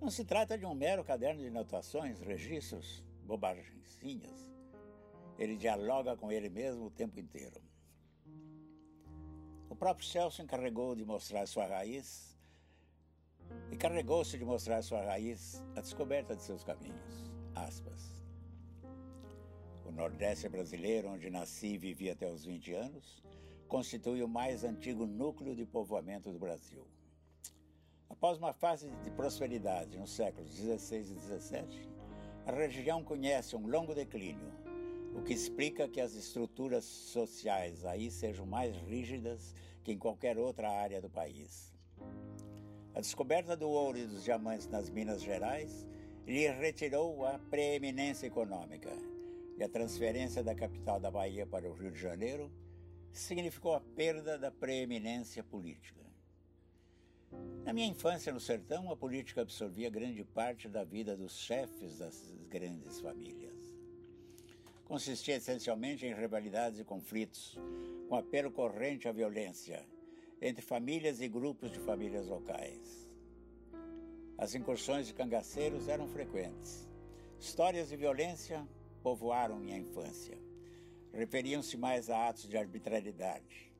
Não 0.00 0.08
se 0.08 0.24
trata 0.24 0.56
de 0.56 0.64
um 0.64 0.74
mero 0.74 1.04
caderno 1.04 1.42
de 1.42 1.48
anotações, 1.48 2.18
registros, 2.20 3.04
bobagenzinhas. 3.24 4.50
Ele 5.38 5.58
dialoga 5.58 6.16
com 6.16 6.32
ele 6.32 6.48
mesmo 6.48 6.86
o 6.86 6.90
tempo 6.90 7.20
inteiro. 7.20 7.60
O 9.68 9.76
próprio 9.76 10.08
Celso 10.08 10.40
encarregou 10.40 10.96
de 10.96 11.04
mostrar 11.04 11.46
sua 11.46 11.66
raiz, 11.66 12.35
encarregou-se 13.70 14.38
de 14.38 14.44
mostrar 14.44 14.82
sua 14.82 15.02
raiz, 15.02 15.62
a 15.74 15.80
descoberta 15.80 16.34
de 16.34 16.42
seus 16.42 16.64
caminhos. 16.64 17.30
Aspas. 17.54 18.14
O 19.84 19.90
Nordeste 19.90 20.48
brasileiro, 20.48 21.10
onde 21.10 21.30
nasci 21.30 21.74
e 21.74 21.78
vivi 21.78 22.10
até 22.10 22.30
os 22.30 22.44
20 22.44 22.72
anos, 22.74 23.22
constitui 23.68 24.22
o 24.22 24.28
mais 24.28 24.64
antigo 24.64 25.06
núcleo 25.06 25.54
de 25.54 25.64
povoamento 25.64 26.32
do 26.32 26.38
Brasil. 26.38 26.86
Após 28.08 28.38
uma 28.38 28.52
fase 28.52 28.88
de 29.02 29.10
prosperidade 29.10 29.98
nos 29.98 30.10
séculos 30.10 30.50
XVI 30.50 30.98
e 30.98 31.38
XVII, 31.38 31.88
a 32.46 32.52
região 32.52 33.02
conhece 33.02 33.56
um 33.56 33.66
longo 33.66 33.94
declínio, 33.94 34.52
o 35.14 35.22
que 35.22 35.32
explica 35.32 35.88
que 35.88 36.00
as 36.00 36.14
estruturas 36.14 36.84
sociais 36.84 37.84
aí 37.84 38.10
sejam 38.10 38.46
mais 38.46 38.76
rígidas 38.76 39.54
que 39.82 39.92
em 39.92 39.98
qualquer 39.98 40.38
outra 40.38 40.70
área 40.70 41.00
do 41.00 41.10
país. 41.10 41.72
A 42.96 43.00
descoberta 43.00 43.54
do 43.54 43.68
ouro 43.68 43.98
e 43.98 44.06
dos 44.06 44.24
diamantes 44.24 44.68
nas 44.68 44.88
Minas 44.88 45.20
Gerais 45.20 45.86
lhe 46.26 46.48
retirou 46.48 47.26
a 47.26 47.38
preeminência 47.38 48.26
econômica 48.26 48.90
e 49.58 49.62
a 49.62 49.68
transferência 49.68 50.42
da 50.42 50.54
capital 50.54 50.98
da 50.98 51.10
Bahia 51.10 51.46
para 51.46 51.68
o 51.68 51.74
Rio 51.74 51.90
de 51.90 52.00
Janeiro 52.00 52.50
significou 53.12 53.74
a 53.74 53.82
perda 53.82 54.38
da 54.38 54.50
preeminência 54.50 55.44
política. 55.44 56.00
Na 57.66 57.74
minha 57.74 57.86
infância 57.86 58.32
no 58.32 58.40
sertão, 58.40 58.90
a 58.90 58.96
política 58.96 59.42
absorvia 59.42 59.90
grande 59.90 60.24
parte 60.24 60.66
da 60.66 60.82
vida 60.82 61.14
dos 61.14 61.36
chefes 61.36 61.98
das 61.98 62.34
grandes 62.48 62.98
famílias. 62.98 63.76
Consistia 64.86 65.36
essencialmente 65.36 66.06
em 66.06 66.14
rivalidades 66.14 66.80
e 66.80 66.84
conflitos, 66.84 67.58
com 68.08 68.16
apelo 68.16 68.50
corrente 68.50 69.06
à 69.06 69.12
violência, 69.12 69.84
entre 70.40 70.62
famílias 70.64 71.20
e 71.20 71.28
grupos 71.28 71.70
de 71.70 71.78
famílias 71.80 72.26
locais. 72.26 73.08
As 74.38 74.54
incursões 74.54 75.06
de 75.06 75.14
cangaceiros 75.14 75.88
eram 75.88 76.06
frequentes. 76.08 76.86
Histórias 77.40 77.88
de 77.88 77.96
violência 77.96 78.66
povoaram 79.02 79.58
minha 79.58 79.78
infância. 79.78 80.36
Referiam-se 81.12 81.76
mais 81.76 82.10
a 82.10 82.28
atos 82.28 82.48
de 82.48 82.56
arbitrariedade, 82.56 83.72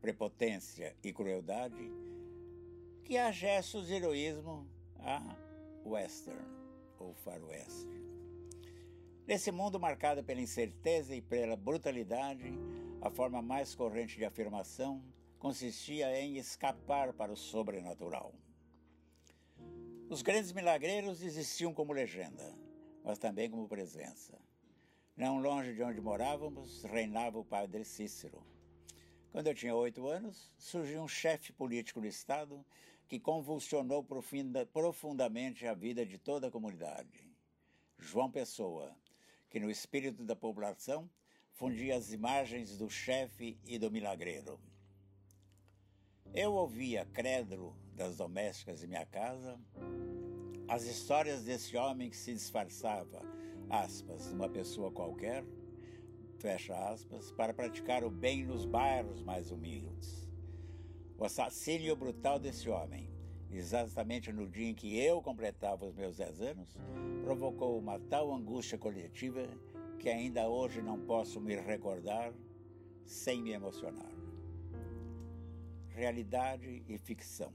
prepotência 0.00 0.96
e 1.02 1.12
crueldade 1.12 1.92
que 3.04 3.18
há 3.18 3.30
gestos 3.30 3.88
de 3.88 3.94
heroísmo 3.94 4.66
a 5.00 5.36
western 5.84 6.40
ou 6.98 7.12
faroeste. 7.12 8.00
Nesse 9.26 9.50
mundo 9.50 9.80
marcado 9.80 10.22
pela 10.22 10.40
incerteza 10.40 11.14
e 11.14 11.20
pela 11.20 11.56
brutalidade, 11.56 12.52
a 13.00 13.10
forma 13.10 13.42
mais 13.42 13.74
corrente 13.74 14.16
de 14.16 14.24
afirmação 14.24 15.02
consistia 15.40 16.20
em 16.20 16.36
escapar 16.36 17.14
para 17.14 17.32
o 17.32 17.36
sobrenatural. 17.36 18.34
Os 20.10 20.20
grandes 20.20 20.52
milagreiros 20.52 21.22
existiam 21.22 21.72
como 21.72 21.94
legenda, 21.94 22.54
mas 23.02 23.18
também 23.18 23.50
como 23.50 23.66
presença. 23.66 24.38
Não 25.16 25.40
longe 25.40 25.72
de 25.72 25.82
onde 25.82 25.98
morávamos, 25.98 26.84
reinava 26.84 27.38
o 27.38 27.44
padre 27.44 27.86
Cícero. 27.86 28.46
Quando 29.32 29.46
eu 29.46 29.54
tinha 29.54 29.74
oito 29.74 30.06
anos, 30.06 30.52
surgiu 30.58 31.00
um 31.02 31.08
chefe 31.08 31.54
político 31.54 32.02
do 32.02 32.06
Estado 32.06 32.62
que 33.08 33.18
convulsionou 33.18 34.04
profunda, 34.04 34.66
profundamente 34.66 35.66
a 35.66 35.72
vida 35.72 36.04
de 36.04 36.18
toda 36.18 36.48
a 36.48 36.50
comunidade. 36.50 37.26
João 37.98 38.30
Pessoa, 38.30 38.94
que 39.48 39.58
no 39.58 39.70
espírito 39.70 40.22
da 40.22 40.36
população 40.36 41.08
fundia 41.52 41.96
as 41.96 42.12
imagens 42.12 42.76
do 42.76 42.90
chefe 42.90 43.58
e 43.64 43.78
do 43.78 43.90
milagreiro. 43.90 44.60
Eu 46.32 46.52
ouvia, 46.52 47.04
crédulo 47.12 47.74
das 47.96 48.16
domésticas 48.16 48.78
de 48.78 48.86
minha 48.86 49.04
casa, 49.04 49.58
as 50.68 50.84
histórias 50.84 51.42
desse 51.42 51.76
homem 51.76 52.08
que 52.08 52.16
se 52.16 52.32
disfarçava, 52.32 53.20
aspas, 53.68 54.30
uma 54.30 54.48
pessoa 54.48 54.92
qualquer, 54.92 55.44
fecha 56.38 56.72
aspas, 56.88 57.32
para 57.32 57.52
praticar 57.52 58.04
o 58.04 58.10
bem 58.10 58.44
nos 58.44 58.64
bairros 58.64 59.20
mais 59.24 59.50
humildes. 59.50 60.30
O 61.18 61.24
assassínio 61.24 61.96
brutal 61.96 62.38
desse 62.38 62.70
homem, 62.70 63.10
exatamente 63.50 64.32
no 64.32 64.48
dia 64.48 64.68
em 64.68 64.74
que 64.74 64.96
eu 65.00 65.20
completava 65.20 65.84
os 65.84 65.96
meus 65.96 66.16
10 66.16 66.42
anos, 66.42 66.78
provocou 67.24 67.76
uma 67.76 67.98
tal 67.98 68.32
angústia 68.32 68.78
coletiva 68.78 69.48
que 69.98 70.08
ainda 70.08 70.48
hoje 70.48 70.80
não 70.80 71.00
posso 71.00 71.40
me 71.40 71.56
recordar 71.56 72.32
sem 73.04 73.42
me 73.42 73.50
emocionar. 73.50 74.19
Realidade 76.00 76.82
e 76.88 76.96
ficção. 76.96 77.52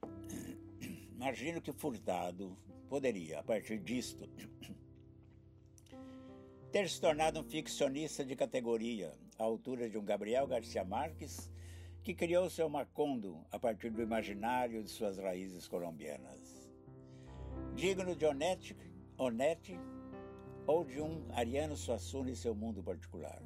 Imagino 1.16 1.60
que 1.60 1.72
Furtado 1.72 2.56
poderia, 2.88 3.40
a 3.40 3.42
partir 3.42 3.80
disto, 3.80 4.30
ter 6.70 6.88
se 6.88 7.00
tornado 7.00 7.40
um 7.40 7.42
ficcionista 7.42 8.24
de 8.24 8.36
categoria, 8.36 9.18
à 9.36 9.42
altura 9.42 9.90
de 9.90 9.98
um 9.98 10.04
Gabriel 10.04 10.46
Garcia 10.46 10.84
Marques, 10.84 11.50
que 12.04 12.14
criou 12.14 12.48
seu 12.48 12.68
Macondo 12.68 13.44
a 13.50 13.58
partir 13.58 13.90
do 13.90 14.00
imaginário 14.00 14.84
de 14.84 14.90
suas 14.90 15.18
raízes 15.18 15.66
colombianas. 15.66 16.70
Digno 17.74 18.14
de 18.14 18.26
Onete, 18.26 18.76
Onete 19.18 19.76
ou 20.70 20.84
de 20.84 21.00
um 21.00 21.26
Ariano 21.32 21.76
Suassuna 21.76 22.30
em 22.30 22.34
seu 22.36 22.54
mundo 22.54 22.80
particular. 22.80 23.42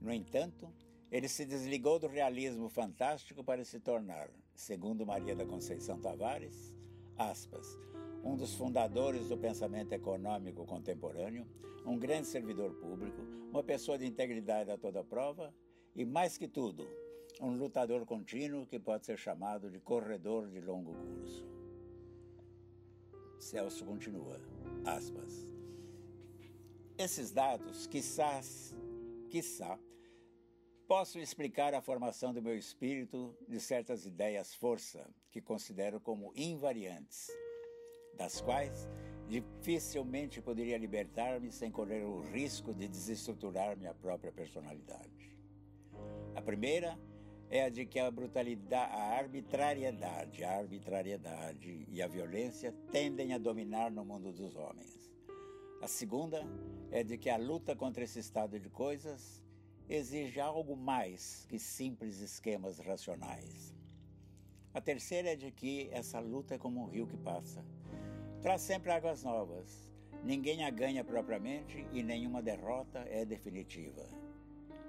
No 0.00 0.12
entanto, 0.12 0.72
ele 1.10 1.26
se 1.26 1.44
desligou 1.44 1.98
do 1.98 2.06
realismo 2.06 2.68
fantástico 2.68 3.42
para 3.42 3.64
se 3.64 3.80
tornar, 3.80 4.30
segundo 4.54 5.04
Maria 5.04 5.34
da 5.34 5.44
Conceição 5.44 6.00
Tavares, 6.00 6.72
aspas, 7.18 7.76
um 8.22 8.36
dos 8.36 8.54
fundadores 8.54 9.28
do 9.28 9.36
pensamento 9.36 9.92
econômico 9.92 10.64
contemporâneo, 10.64 11.44
um 11.84 11.98
grande 11.98 12.28
servidor 12.28 12.72
público, 12.74 13.20
uma 13.50 13.64
pessoa 13.64 13.98
de 13.98 14.06
integridade 14.06 14.70
a 14.70 14.78
toda 14.78 15.02
prova 15.02 15.52
e, 15.92 16.04
mais 16.04 16.38
que 16.38 16.46
tudo, 16.46 16.86
um 17.40 17.56
lutador 17.56 18.06
contínuo 18.06 18.64
que 18.64 18.78
pode 18.78 19.06
ser 19.06 19.18
chamado 19.18 19.68
de 19.68 19.80
corredor 19.80 20.48
de 20.48 20.60
longo 20.60 20.94
curso. 20.94 21.44
Celso 23.40 23.84
continua, 23.84 24.40
aspas. 24.84 25.53
Esses 26.96 27.32
dados, 27.32 27.88
quizás, 27.88 28.72
quiçá, 29.28 29.76
possam 30.86 31.20
explicar 31.20 31.74
a 31.74 31.82
formação 31.82 32.32
do 32.32 32.40
meu 32.40 32.56
espírito 32.56 33.36
de 33.48 33.58
certas 33.58 34.06
ideias-força 34.06 35.04
que 35.32 35.40
considero 35.40 35.98
como 36.00 36.32
invariantes 36.36 37.28
das 38.16 38.40
quais 38.40 38.88
dificilmente 39.26 40.40
poderia 40.40 40.78
libertar-me 40.78 41.50
sem 41.50 41.68
correr 41.68 42.04
o 42.04 42.20
risco 42.20 42.72
de 42.72 42.86
desestruturar 42.86 43.76
minha 43.76 43.92
própria 43.92 44.30
personalidade. 44.30 45.36
A 46.36 46.40
primeira 46.40 46.96
é 47.50 47.64
a 47.64 47.68
de 47.68 47.86
que 47.86 47.98
a 47.98 48.08
brutalidade, 48.08 48.92
a 48.92 49.18
arbitrariedade, 49.18 50.44
a 50.44 50.58
arbitrariedade 50.58 51.86
e 51.88 52.00
a 52.00 52.06
violência 52.06 52.72
tendem 52.92 53.32
a 53.32 53.38
dominar 53.38 53.90
no 53.90 54.04
mundo 54.04 54.32
dos 54.32 54.54
homens. 54.54 55.03
A 55.84 55.86
segunda 55.86 56.42
é 56.90 57.04
de 57.04 57.18
que 57.18 57.28
a 57.28 57.36
luta 57.36 57.76
contra 57.76 58.04
esse 58.04 58.18
estado 58.18 58.58
de 58.58 58.70
coisas 58.70 59.44
exige 59.86 60.40
algo 60.40 60.74
mais 60.74 61.44
que 61.46 61.58
simples 61.58 62.20
esquemas 62.20 62.78
racionais. 62.78 63.74
A 64.72 64.80
terceira 64.80 65.32
é 65.32 65.36
de 65.36 65.50
que 65.52 65.90
essa 65.92 66.18
luta 66.20 66.54
é 66.54 66.58
como 66.58 66.80
um 66.80 66.86
rio 66.86 67.06
que 67.06 67.18
passa 67.18 67.62
Traz 68.40 68.62
sempre 68.62 68.92
águas 68.92 69.22
novas. 69.22 69.86
Ninguém 70.22 70.64
a 70.64 70.70
ganha 70.70 71.04
propriamente 71.04 71.86
e 71.92 72.02
nenhuma 72.02 72.40
derrota 72.40 73.00
é 73.00 73.26
definitiva. 73.26 74.08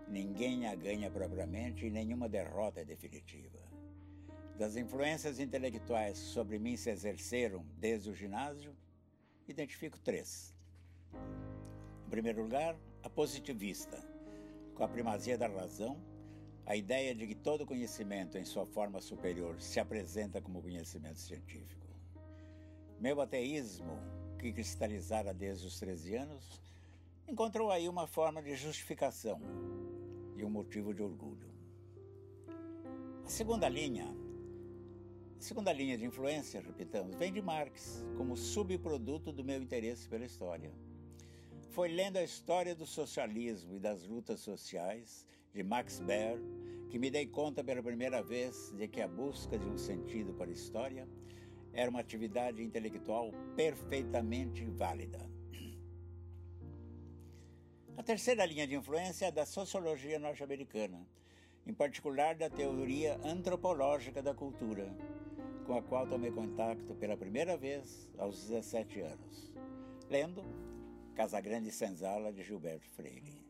Ninguém 0.08 0.66
a 0.66 0.76
ganha 0.76 1.12
propriamente 1.12 1.86
e 1.86 1.90
nenhuma 1.90 2.30
derrota 2.30 2.80
é 2.80 2.86
definitiva. 2.86 3.60
Das 4.58 4.78
influências 4.78 5.42
intelectuais 5.42 6.18
sobre 6.18 6.58
mim 6.58 6.78
se 6.78 6.90
exerceram 6.90 7.66
desde 7.78 8.10
o 8.10 8.16
ginásio, 8.16 8.74
identifico 9.46 10.00
três. 10.00 10.55
Em 12.06 12.10
primeiro 12.10 12.44
lugar, 12.44 12.76
a 13.04 13.10
positivista, 13.10 14.04
com 14.74 14.84
a 14.84 14.88
primazia 14.88 15.38
da 15.38 15.48
razão, 15.48 15.98
a 16.66 16.76
ideia 16.76 17.14
de 17.14 17.28
que 17.28 17.36
todo 17.36 17.66
conhecimento 17.66 18.38
em 18.38 18.44
sua 18.44 18.66
forma 18.66 19.00
superior 19.00 19.62
se 19.62 19.80
apresenta 19.80 20.42
como 20.42 20.62
conhecimento 20.62 21.20
científico. 21.20 21.86
Meu 23.00 23.22
ateísmo, 23.22 24.00
que 24.40 24.52
cristalizara 24.52 25.34
desde 25.34 25.68
os 25.68 25.80
13 25.80 26.16
anos, 26.16 26.62
encontrou 27.28 27.72
aí 27.72 27.88
uma 27.88 28.08
forma 28.08 28.42
de 28.42 28.56
justificação 28.56 29.40
e 30.36 30.44
um 30.44 30.50
motivo 30.50 30.94
de 30.94 31.04
orgulho. 31.04 31.50
A 33.24 33.30
segunda 33.30 33.68
linha, 33.70 34.06
a 35.38 35.42
segunda 35.42 35.72
linha 35.72 35.98
de 35.98 36.06
influência, 36.06 36.62
repitamos, 36.62 37.16
vem 37.16 37.32
de 37.32 37.42
Marx 37.42 38.04
como 38.18 38.36
subproduto 38.36 39.32
do 39.32 39.44
meu 39.44 39.62
interesse 39.62 40.08
pela 40.08 40.26
história. 40.26 40.72
Foi 41.76 41.90
lendo 41.90 42.16
a 42.16 42.24
história 42.24 42.74
do 42.74 42.86
socialismo 42.86 43.76
e 43.76 43.80
das 43.82 44.08
lutas 44.08 44.40
sociais 44.40 45.26
de 45.54 45.62
Max 45.62 46.00
Baer 46.00 46.40
que 46.90 46.98
me 46.98 47.12
dei 47.12 47.28
conta 47.28 47.62
pela 47.66 47.84
primeira 47.84 48.24
vez 48.24 48.72
de 48.78 48.88
que 48.88 49.02
a 49.02 49.08
busca 49.10 49.60
de 49.60 49.66
um 49.68 49.78
sentido 49.78 50.34
para 50.34 50.50
a 50.50 50.54
história 50.54 51.06
era 51.74 51.92
uma 51.92 52.00
atividade 52.00 52.64
intelectual 52.64 53.30
perfeitamente 53.58 54.64
válida. 54.64 55.20
A 57.98 58.04
terceira 58.04 58.46
linha 58.46 58.66
de 58.66 58.76
influência 58.76 59.26
é 59.26 59.32
da 59.32 59.46
sociologia 59.46 60.18
norte-americana, 60.18 61.06
em 61.68 61.74
particular 61.74 62.36
da 62.36 62.50
teoria 62.50 63.20
antropológica 63.22 64.24
da 64.24 64.34
cultura, 64.34 64.96
com 65.66 65.78
a 65.78 65.82
qual 65.82 66.08
tomei 66.08 66.32
contato 66.32 66.96
pela 66.96 67.18
primeira 67.18 67.58
vez 67.58 68.10
aos 68.18 68.48
17 68.48 69.02
anos, 69.02 69.54
lendo 70.10 70.42
Casagrande 71.16 71.72
Senzala 71.72 72.34
de 72.34 72.44
Gilberto 72.44 72.90
Freire. 72.90 73.42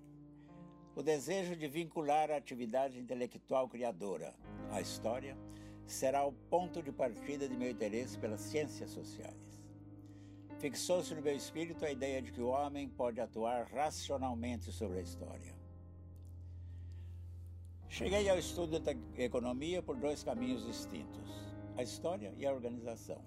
O 0.95 1.01
desejo 1.01 1.55
de 1.55 1.67
vincular 1.67 2.29
a 2.29 2.37
atividade 2.37 2.99
intelectual 2.99 3.67
criadora 3.67 4.35
à 4.71 4.79
história 4.79 5.35
será 5.87 6.23
o 6.23 6.31
ponto 6.31 6.83
de 6.83 6.91
partida 6.91 7.49
de 7.49 7.57
meu 7.57 7.69
interesse 7.69 8.19
pelas 8.19 8.41
ciências 8.41 8.91
sociais. 8.91 9.35
Fixou-se 10.59 11.15
no 11.15 11.23
meu 11.23 11.35
espírito 11.35 11.83
a 11.83 11.91
ideia 11.91 12.21
de 12.21 12.31
que 12.31 12.39
o 12.39 12.49
homem 12.49 12.87
pode 12.87 13.19
atuar 13.19 13.65
racionalmente 13.65 14.71
sobre 14.71 14.99
a 14.99 15.01
história. 15.01 15.55
Cheguei 17.89 18.29
ao 18.29 18.37
estudo 18.37 18.79
da 18.79 18.91
economia 19.17 19.81
por 19.81 19.97
dois 19.97 20.23
caminhos 20.23 20.63
distintos: 20.65 21.29
a 21.75 21.81
história 21.81 22.31
e 22.37 22.45
a 22.45 22.53
organização. 22.53 23.21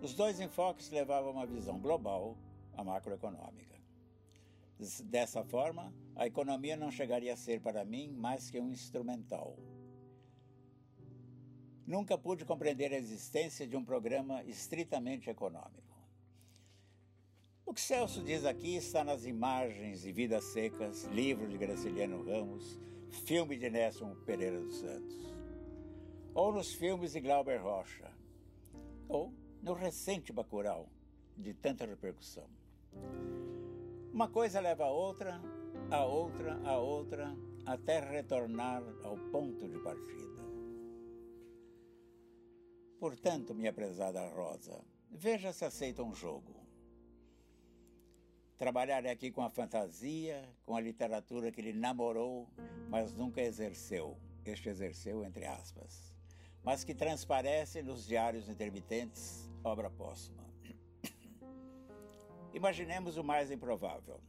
Os 0.00 0.14
dois 0.14 0.38
enfoques 0.38 0.90
levavam 0.90 1.30
a 1.30 1.32
uma 1.32 1.46
visão 1.46 1.80
global, 1.80 2.36
a 2.78 2.84
macroeconômica. 2.84 3.76
Dessa 5.04 5.42
forma, 5.42 5.92
a 6.14 6.26
economia 6.26 6.76
não 6.76 6.90
chegaria 6.90 7.34
a 7.34 7.36
ser 7.36 7.60
para 7.60 7.84
mim 7.84 8.08
mais 8.12 8.48
que 8.50 8.60
um 8.60 8.70
instrumental, 8.70 9.58
nunca 11.84 12.16
pude 12.16 12.44
compreender 12.44 12.92
a 12.92 12.96
existência 12.96 13.66
de 13.66 13.76
um 13.76 13.84
programa 13.84 14.44
estritamente 14.44 15.28
econômico. 15.28 15.98
O 17.66 17.74
que 17.74 17.80
Celso 17.80 18.22
diz 18.22 18.44
aqui 18.44 18.76
está 18.76 19.02
nas 19.02 19.26
imagens 19.26 20.02
de 20.02 20.12
Vidas 20.12 20.44
Secas, 20.44 21.04
livro 21.06 21.48
de 21.48 21.58
Graciliano 21.58 22.22
Ramos, 22.24 22.78
filme 23.10 23.56
de 23.56 23.68
Nelson 23.68 24.14
Pereira 24.24 24.60
dos 24.60 24.76
Santos, 24.76 25.16
ou 26.32 26.52
nos 26.52 26.72
filmes 26.72 27.12
de 27.12 27.20
Glauber 27.20 27.60
Rocha, 27.60 28.10
ou 29.08 29.34
no 29.60 29.72
recente 29.72 30.32
Bacurau, 30.32 30.88
de 31.36 31.52
tanta 31.52 31.84
repercussão. 31.84 32.57
Uma 34.12 34.28
coisa 34.28 34.60
leva 34.60 34.84
a 34.84 34.90
outra, 34.90 35.40
a 35.90 36.04
outra, 36.04 36.60
a 36.64 36.78
outra, 36.78 37.36
até 37.64 38.00
retornar 38.00 38.82
ao 39.04 39.16
ponto 39.30 39.68
de 39.68 39.78
partida. 39.78 40.42
Portanto, 42.98 43.54
minha 43.54 43.72
prezada 43.72 44.26
Rosa, 44.28 44.84
veja 45.10 45.52
se 45.52 45.64
aceita 45.64 46.02
um 46.02 46.14
jogo. 46.14 46.66
Trabalhar 48.56 49.06
aqui 49.06 49.30
com 49.30 49.40
a 49.40 49.48
fantasia, 49.48 50.48
com 50.66 50.74
a 50.74 50.80
literatura 50.80 51.52
que 51.52 51.60
ele 51.60 51.72
namorou, 51.72 52.48
mas 52.88 53.14
nunca 53.14 53.40
exerceu. 53.40 54.18
Este 54.44 54.68
exerceu 54.68 55.24
entre 55.24 55.44
aspas. 55.46 56.12
Mas 56.64 56.82
que 56.82 56.94
transparece 56.94 57.82
nos 57.82 58.04
diários 58.04 58.48
intermitentes, 58.48 59.48
obra 59.62 59.88
póstuma. 59.88 60.47
Imaginemos 62.52 63.16
o 63.16 63.24
mais 63.24 63.50
improvável. 63.50 64.20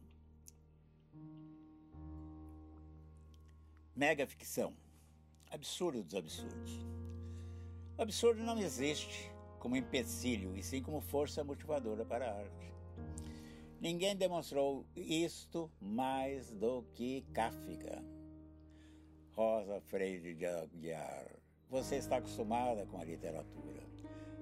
Mega 3.94 4.26
ficção. 4.26 4.74
Absurdo 5.50 6.02
dos 6.02 6.14
absurdos. 6.14 6.86
O 7.98 8.02
absurdo 8.02 8.42
não 8.42 8.58
existe 8.58 9.30
como 9.58 9.76
empecilho, 9.76 10.56
e 10.56 10.62
sim 10.62 10.82
como 10.82 11.00
força 11.00 11.44
motivadora 11.44 12.04
para 12.04 12.30
a 12.30 12.38
arte. 12.38 12.72
Ninguém 13.80 14.16
demonstrou 14.16 14.86
isto 14.94 15.70
mais 15.80 16.50
do 16.50 16.82
que 16.94 17.22
Kafka. 17.32 18.02
Rosa 19.32 19.80
Freire 19.82 20.34
de 20.34 20.46
Aguiar, 20.46 21.36
você 21.68 21.96
está 21.96 22.16
acostumada 22.16 22.84
com 22.86 22.98
a 23.00 23.04
literatura. 23.04 23.89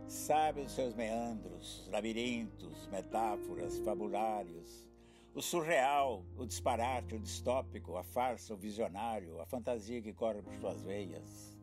Sabe 0.08 0.62
os 0.62 0.72
seus 0.72 0.94
meandros, 0.94 1.86
labirintos, 1.92 2.86
metáforas, 2.86 3.78
fabulários, 3.80 4.88
o 5.34 5.42
surreal, 5.42 6.24
o 6.34 6.46
disparate, 6.46 7.14
o 7.14 7.20
distópico, 7.20 7.94
a 7.94 8.02
farsa, 8.02 8.54
o 8.54 8.56
visionário, 8.56 9.38
a 9.38 9.44
fantasia 9.44 10.00
que 10.00 10.14
corre 10.14 10.40
por 10.40 10.54
suas 10.54 10.82
veias. 10.82 11.54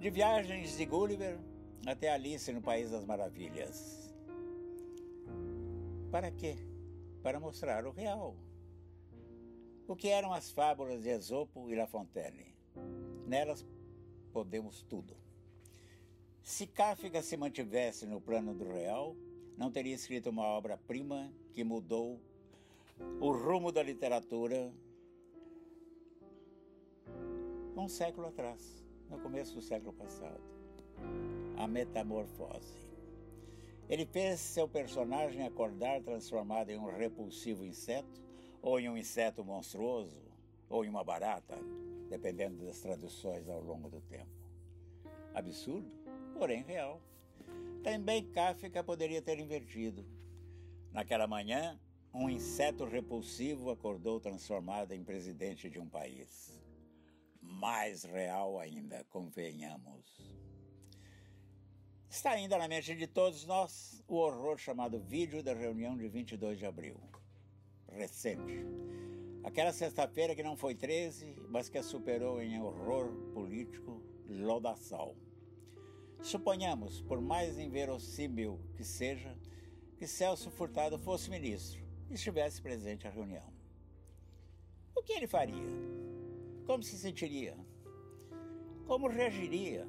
De 0.00 0.10
Viagens 0.10 0.76
de 0.76 0.84
Gulliver 0.84 1.38
até 1.86 2.10
Alice 2.10 2.52
no 2.52 2.60
País 2.60 2.90
das 2.90 3.04
Maravilhas. 3.04 4.12
Para 6.10 6.32
quê? 6.32 6.56
Para 7.22 7.38
mostrar 7.38 7.86
o 7.86 7.92
real. 7.92 8.34
O 9.86 9.94
que 9.94 10.08
eram 10.08 10.32
as 10.32 10.50
fábulas 10.50 11.04
de 11.04 11.10
Esopo 11.10 11.70
e 11.70 11.76
La 11.76 11.86
Fontaine? 11.86 12.52
Nelas 13.28 13.64
podemos 14.32 14.82
tudo. 14.82 15.25
Se 16.46 16.64
Kafka 16.64 17.22
se 17.22 17.36
mantivesse 17.36 18.06
no 18.06 18.20
plano 18.20 18.54
do 18.54 18.72
real, 18.72 19.16
não 19.58 19.68
teria 19.68 19.96
escrito 19.96 20.30
uma 20.30 20.44
obra-prima 20.44 21.28
que 21.52 21.64
mudou 21.64 22.20
o 23.20 23.32
rumo 23.32 23.72
da 23.72 23.82
literatura 23.82 24.72
um 27.76 27.88
século 27.88 28.28
atrás, 28.28 28.86
no 29.10 29.18
começo 29.18 29.56
do 29.56 29.60
século 29.60 29.92
passado. 29.92 30.40
A 31.56 31.66
metamorfose. 31.66 32.78
Ele 33.88 34.06
fez 34.06 34.38
seu 34.38 34.68
personagem 34.68 35.44
acordar 35.44 36.00
transformado 36.00 36.70
em 36.70 36.78
um 36.78 36.96
repulsivo 36.96 37.64
inseto, 37.64 38.22
ou 38.62 38.78
em 38.78 38.88
um 38.88 38.96
inseto 38.96 39.44
monstruoso, 39.44 40.22
ou 40.70 40.84
em 40.84 40.88
uma 40.88 41.02
barata, 41.02 41.58
dependendo 42.08 42.64
das 42.64 42.80
traduções 42.80 43.48
ao 43.48 43.60
longo 43.60 43.90
do 43.90 44.00
tempo. 44.00 44.30
Absurdo, 45.34 45.95
porém 46.36 46.62
real. 46.62 47.00
Também 47.82 48.24
Kafka 48.30 48.82
poderia 48.82 49.22
ter 49.22 49.38
invertido. 49.38 50.04
Naquela 50.92 51.26
manhã, 51.26 51.78
um 52.12 52.28
inseto 52.28 52.84
repulsivo 52.84 53.70
acordou 53.70 54.20
transformado 54.20 54.92
em 54.92 55.04
presidente 55.04 55.68
de 55.68 55.78
um 55.78 55.88
país. 55.88 56.60
Mais 57.40 58.04
real 58.04 58.58
ainda, 58.58 59.04
convenhamos. 59.10 60.26
Está 62.08 62.30
ainda 62.30 62.56
na 62.56 62.66
mente 62.66 62.94
de 62.94 63.06
todos 63.06 63.44
nós 63.44 64.02
o 64.08 64.14
horror 64.16 64.56
chamado 64.56 64.98
vídeo 64.98 65.42
da 65.42 65.52
reunião 65.52 65.96
de 65.96 66.08
22 66.08 66.58
de 66.58 66.66
abril. 66.66 66.98
Recente. 67.88 68.64
Aquela 69.44 69.72
sexta-feira 69.72 70.34
que 70.34 70.42
não 70.42 70.56
foi 70.56 70.74
13, 70.74 71.36
mas 71.48 71.68
que 71.68 71.82
superou 71.82 72.40
em 72.42 72.60
horror 72.60 73.12
político 73.32 74.02
lodaçal. 74.28 75.14
Suponhamos, 76.22 77.00
por 77.02 77.20
mais 77.20 77.58
inverossímil 77.58 78.60
que 78.74 78.84
seja, 78.84 79.36
que 79.96 80.06
Celso 80.06 80.50
Furtado 80.50 80.98
fosse 80.98 81.30
ministro 81.30 81.80
e 82.10 82.14
estivesse 82.14 82.60
presente 82.60 83.06
à 83.06 83.10
reunião. 83.10 83.52
O 84.94 85.02
que 85.02 85.12
ele 85.12 85.26
faria? 85.26 85.68
Como 86.66 86.82
se 86.82 86.98
sentiria? 86.98 87.56
Como 88.86 89.08
reagiria? 89.08 89.86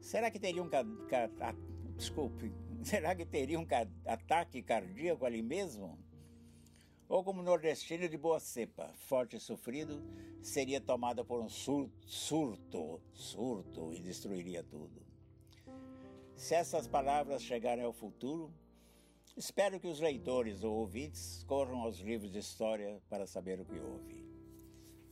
Será 0.00 0.30
que 0.30 0.38
teria 0.38 0.62
um 0.62 0.68
desculpe, 1.96 2.52
será 2.84 3.14
que 3.14 3.24
teria 3.24 3.58
um 3.58 3.66
ataque 4.06 4.62
cardíaco 4.62 5.24
ali 5.24 5.42
mesmo? 5.42 5.98
Ou 7.08 7.22
como 7.22 7.42
nordestino 7.42 8.08
de 8.08 8.16
boa 8.16 8.40
cepa, 8.40 8.92
forte 8.94 9.36
e 9.36 9.40
sofrido, 9.40 10.02
seria 10.42 10.80
tomada 10.80 11.24
por 11.24 11.40
um 11.40 11.48
surto, 11.48 13.00
surto 13.12 13.92
e 13.92 14.00
destruiria 14.00 14.62
tudo. 14.62 15.02
Se 16.34 16.54
essas 16.54 16.86
palavras 16.86 17.42
chegarem 17.42 17.84
ao 17.84 17.92
futuro, 17.92 18.52
espero 19.36 19.78
que 19.78 19.86
os 19.86 20.00
leitores 20.00 20.64
ou 20.64 20.74
ouvintes 20.74 21.44
corram 21.44 21.82
aos 21.82 21.98
livros 21.98 22.32
de 22.32 22.38
história 22.38 23.00
para 23.08 23.26
saber 23.26 23.60
o 23.60 23.64
que 23.64 23.78
houve. 23.78 24.24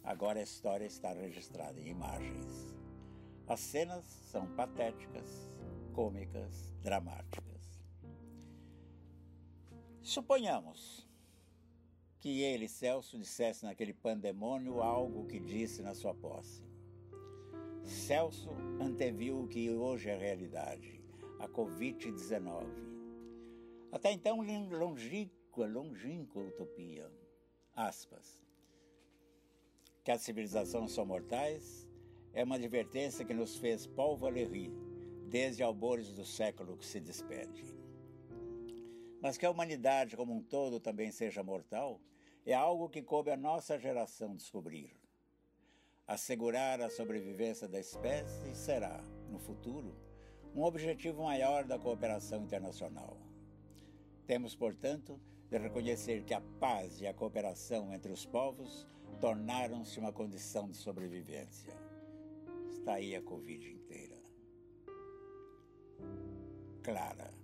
Agora 0.03 0.41
a 0.41 0.43
história 0.43 0.85
está 0.85 1.13
registrada 1.13 1.79
em 1.79 1.89
imagens. 1.89 2.75
As 3.47 3.61
cenas 3.61 4.05
são 4.05 4.47
patéticas, 4.57 5.29
cômicas, 5.93 6.75
dramáticas. 6.83 7.53
Suponhamos 10.03 11.09
que 12.23 12.41
ele, 12.41 12.69
Celso, 12.69 13.19
dissesse 13.19 13.65
naquele 13.65 13.93
pandemônio 13.93 14.81
algo 14.81 15.27
que 15.27 15.41
disse 15.41 15.83
na 15.83 15.93
sua 15.93 16.15
posse. 16.15 16.63
Celso 17.83 18.49
anteviu 18.81 19.41
o 19.41 19.49
que 19.49 19.69
hoje 19.69 20.09
é 20.09 20.17
realidade, 20.17 21.03
a 21.41 21.49
Covid-19. 21.49 22.65
Até 23.91 24.13
então, 24.13 24.41
longínqua, 24.71 25.67
longínqua 25.67 26.41
utopia. 26.41 27.11
Aspas. 27.75 28.41
Que 30.05 30.13
as 30.13 30.23
civilizações 30.23 30.93
são 30.93 31.05
mortais 31.05 31.89
é 32.33 32.45
uma 32.45 32.55
advertência 32.55 33.25
que 33.25 33.35
nos 33.35 33.57
fez 33.57 33.85
Paul 33.85 34.17
Valéry 34.17 34.73
desde 35.29 35.65
albores 35.65 36.13
do 36.13 36.25
século 36.25 36.77
que 36.77 36.87
se 36.87 37.01
despede. 37.01 37.82
Mas 39.23 39.39
que 39.39 39.47
a 39.47 39.51
humanidade 39.51 40.17
como 40.17 40.35
um 40.35 40.43
todo 40.43 40.81
também 40.81 41.13
seja 41.13 41.45
mortal 41.45 42.01
é 42.45 42.53
algo 42.53 42.89
que 42.89 43.01
coube 43.01 43.31
a 43.31 43.37
nossa 43.37 43.79
geração 43.79 44.35
descobrir. 44.35 44.91
Assegurar 46.09 46.81
a 46.81 46.91
sobrevivência 46.91 47.69
da 47.69 47.79
espécie 47.79 48.53
será, 48.57 49.01
no 49.31 49.39
futuro, 49.39 49.95
um 50.57 50.65
objetivo 50.65 51.23
maior 51.23 51.65
da 51.65 51.79
cooperação 51.79 52.43
internacional. 52.43 53.17
Temos, 54.27 54.57
portanto, 54.57 55.21
de 55.49 55.57
reconhecer 55.57 56.25
que 56.25 56.35
a 56.35 56.41
paz 56.59 57.01
e 57.01 57.07
a 57.07 57.15
cooperação 57.15 57.95
entre 57.95 58.11
os 58.11 58.27
povos 58.27 58.89
tornaram-se 59.21 60.01
uma 60.01 60.13
condição 60.13 60.69
de 60.69 60.77
sobrevivência. 60.77 61.73
Está 62.71 62.95
aí 62.95 63.15
a 63.15 63.23
Covid 63.23 63.71
inteira. 63.71 64.21
Clara. 66.83 67.42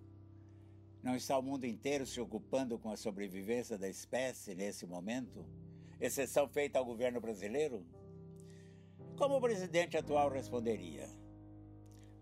Não 1.02 1.14
está 1.14 1.38
o 1.38 1.42
mundo 1.42 1.64
inteiro 1.64 2.04
se 2.04 2.20
ocupando 2.20 2.78
com 2.78 2.90
a 2.90 2.96
sobrevivência 2.96 3.78
da 3.78 3.88
espécie 3.88 4.54
nesse 4.54 4.86
momento? 4.86 5.44
Exceção 6.00 6.48
feita 6.48 6.78
ao 6.78 6.84
governo 6.84 7.20
brasileiro? 7.20 7.86
Como 9.16 9.36
o 9.36 9.40
presidente 9.40 9.96
atual 9.96 10.28
responderia? 10.28 11.08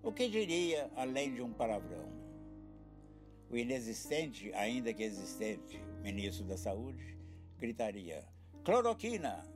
O 0.03 0.13
que 0.13 0.29
diria 0.29 0.91
além 0.95 1.35
de 1.35 1.43
um 1.43 1.53
palavrão? 1.53 2.07
O 3.51 3.57
inexistente, 3.57 4.53
ainda 4.53 4.93
que 4.93 5.03
existente, 5.03 5.79
ministro 6.03 6.45
da 6.45 6.57
Saúde 6.57 7.19
gritaria: 7.59 8.25
cloroquina! 8.65 9.47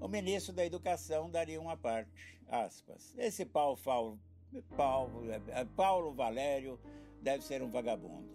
O 0.00 0.08
ministro 0.08 0.52
da 0.52 0.64
Educação 0.64 1.30
daria 1.30 1.60
uma 1.60 1.76
parte, 1.76 2.40
aspas. 2.48 3.14
Esse 3.16 3.44
Paulo, 3.44 3.78
Paulo, 5.76 6.12
Valério 6.12 6.80
deve 7.22 7.44
ser 7.44 7.62
um 7.62 7.70
vagabundo. 7.70 8.28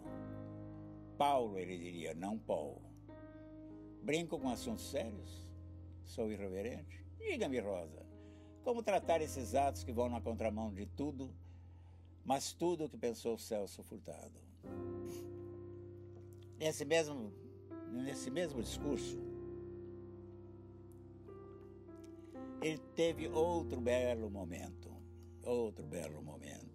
Paulo, 1.17 1.59
ele 1.59 1.77
diria, 1.77 2.13
não 2.13 2.39
Paulo. 2.39 2.81
Brinco 4.01 4.39
com 4.39 4.49
assuntos 4.49 4.89
sérios? 4.89 5.45
Sou 6.05 6.31
irreverente? 6.31 7.05
Diga-me, 7.19 7.59
Rosa, 7.59 8.05
como 8.63 8.81
tratar 8.81 9.21
esses 9.21 9.53
atos 9.53 9.83
que 9.83 9.91
vão 9.91 10.07
na 10.07 10.21
contramão 10.21 10.73
de 10.73 10.85
tudo, 10.85 11.35
mas 12.23 12.53
tudo 12.53 12.85
o 12.85 12.89
que 12.89 12.97
pensou 12.97 13.37
Celso 13.37 13.83
Furtado? 13.83 14.39
Nesse 16.57 16.85
mesmo, 16.85 17.33
nesse 17.91 18.31
mesmo 18.31 18.61
discurso, 18.61 19.19
ele 22.61 22.79
teve 22.95 23.27
outro 23.27 23.81
belo 23.81 24.29
momento, 24.29 24.89
outro 25.43 25.85
belo 25.85 26.21
momento 26.21 26.66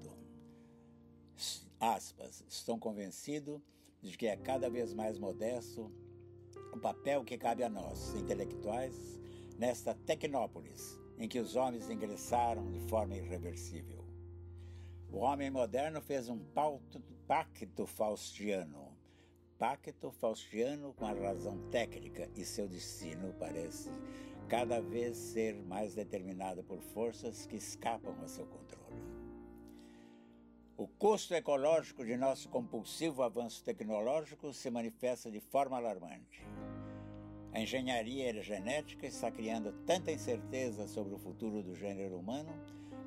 aspas, 1.83 2.45
estão 2.49 2.79
convencidos 2.79 3.61
de 4.01 4.16
que 4.16 4.29
é 4.29 4.37
cada 4.37 4.71
vez 4.71 4.95
mais 4.95 5.18
modesto 5.18 5.90
o 6.73 6.79
papel 6.79 7.25
que 7.25 7.37
cabe 7.37 7.64
a 7.64 7.68
nós, 7.68 8.14
intelectuais, 8.14 8.95
nesta 9.59 9.92
tecnópolis 9.92 10.97
em 11.18 11.29
que 11.29 11.40
os 11.40 11.57
homens 11.57 11.90
ingressaram 11.90 12.71
de 12.71 12.81
forma 12.81 13.16
irreversível. 13.16 14.05
O 15.11 15.18
homem 15.18 15.51
moderno 15.51 16.01
fez 16.01 16.29
um 16.29 16.38
pacto 17.27 17.87
faustiano, 17.87 18.97
pacto 19.59 20.11
faustiano 20.12 20.95
com 20.95 21.05
a 21.05 21.12
razão 21.12 21.59
técnica 21.71 22.31
e 22.37 22.45
seu 22.45 22.66
destino 22.68 23.35
parece 23.38 23.90
cada 24.49 24.81
vez 24.81 25.16
ser 25.16 25.55
mais 25.62 25.95
determinado 25.95 26.62
por 26.62 26.81
forças 26.81 27.45
que 27.47 27.57
escapam 27.57 28.14
a 28.23 28.29
seu 28.29 28.47
controle. 28.47 28.82
O 30.83 30.88
custo 30.99 31.33
ecológico 31.33 32.05
de 32.05 32.16
nosso 32.16 32.49
compulsivo 32.49 33.23
avanço 33.23 33.62
tecnológico 33.62 34.53
se 34.53 34.68
manifesta 34.68 35.31
de 35.31 35.38
forma 35.38 35.77
alarmante. 35.77 36.45
A 37.53 37.61
engenharia 37.61 38.42
genética 38.42 39.07
está 39.07 39.31
criando 39.31 39.71
tanta 39.87 40.11
incerteza 40.11 40.88
sobre 40.88 41.14
o 41.14 41.21
futuro 41.21 41.62
do 41.62 41.77
gênero 41.77 42.18
humano 42.18 42.53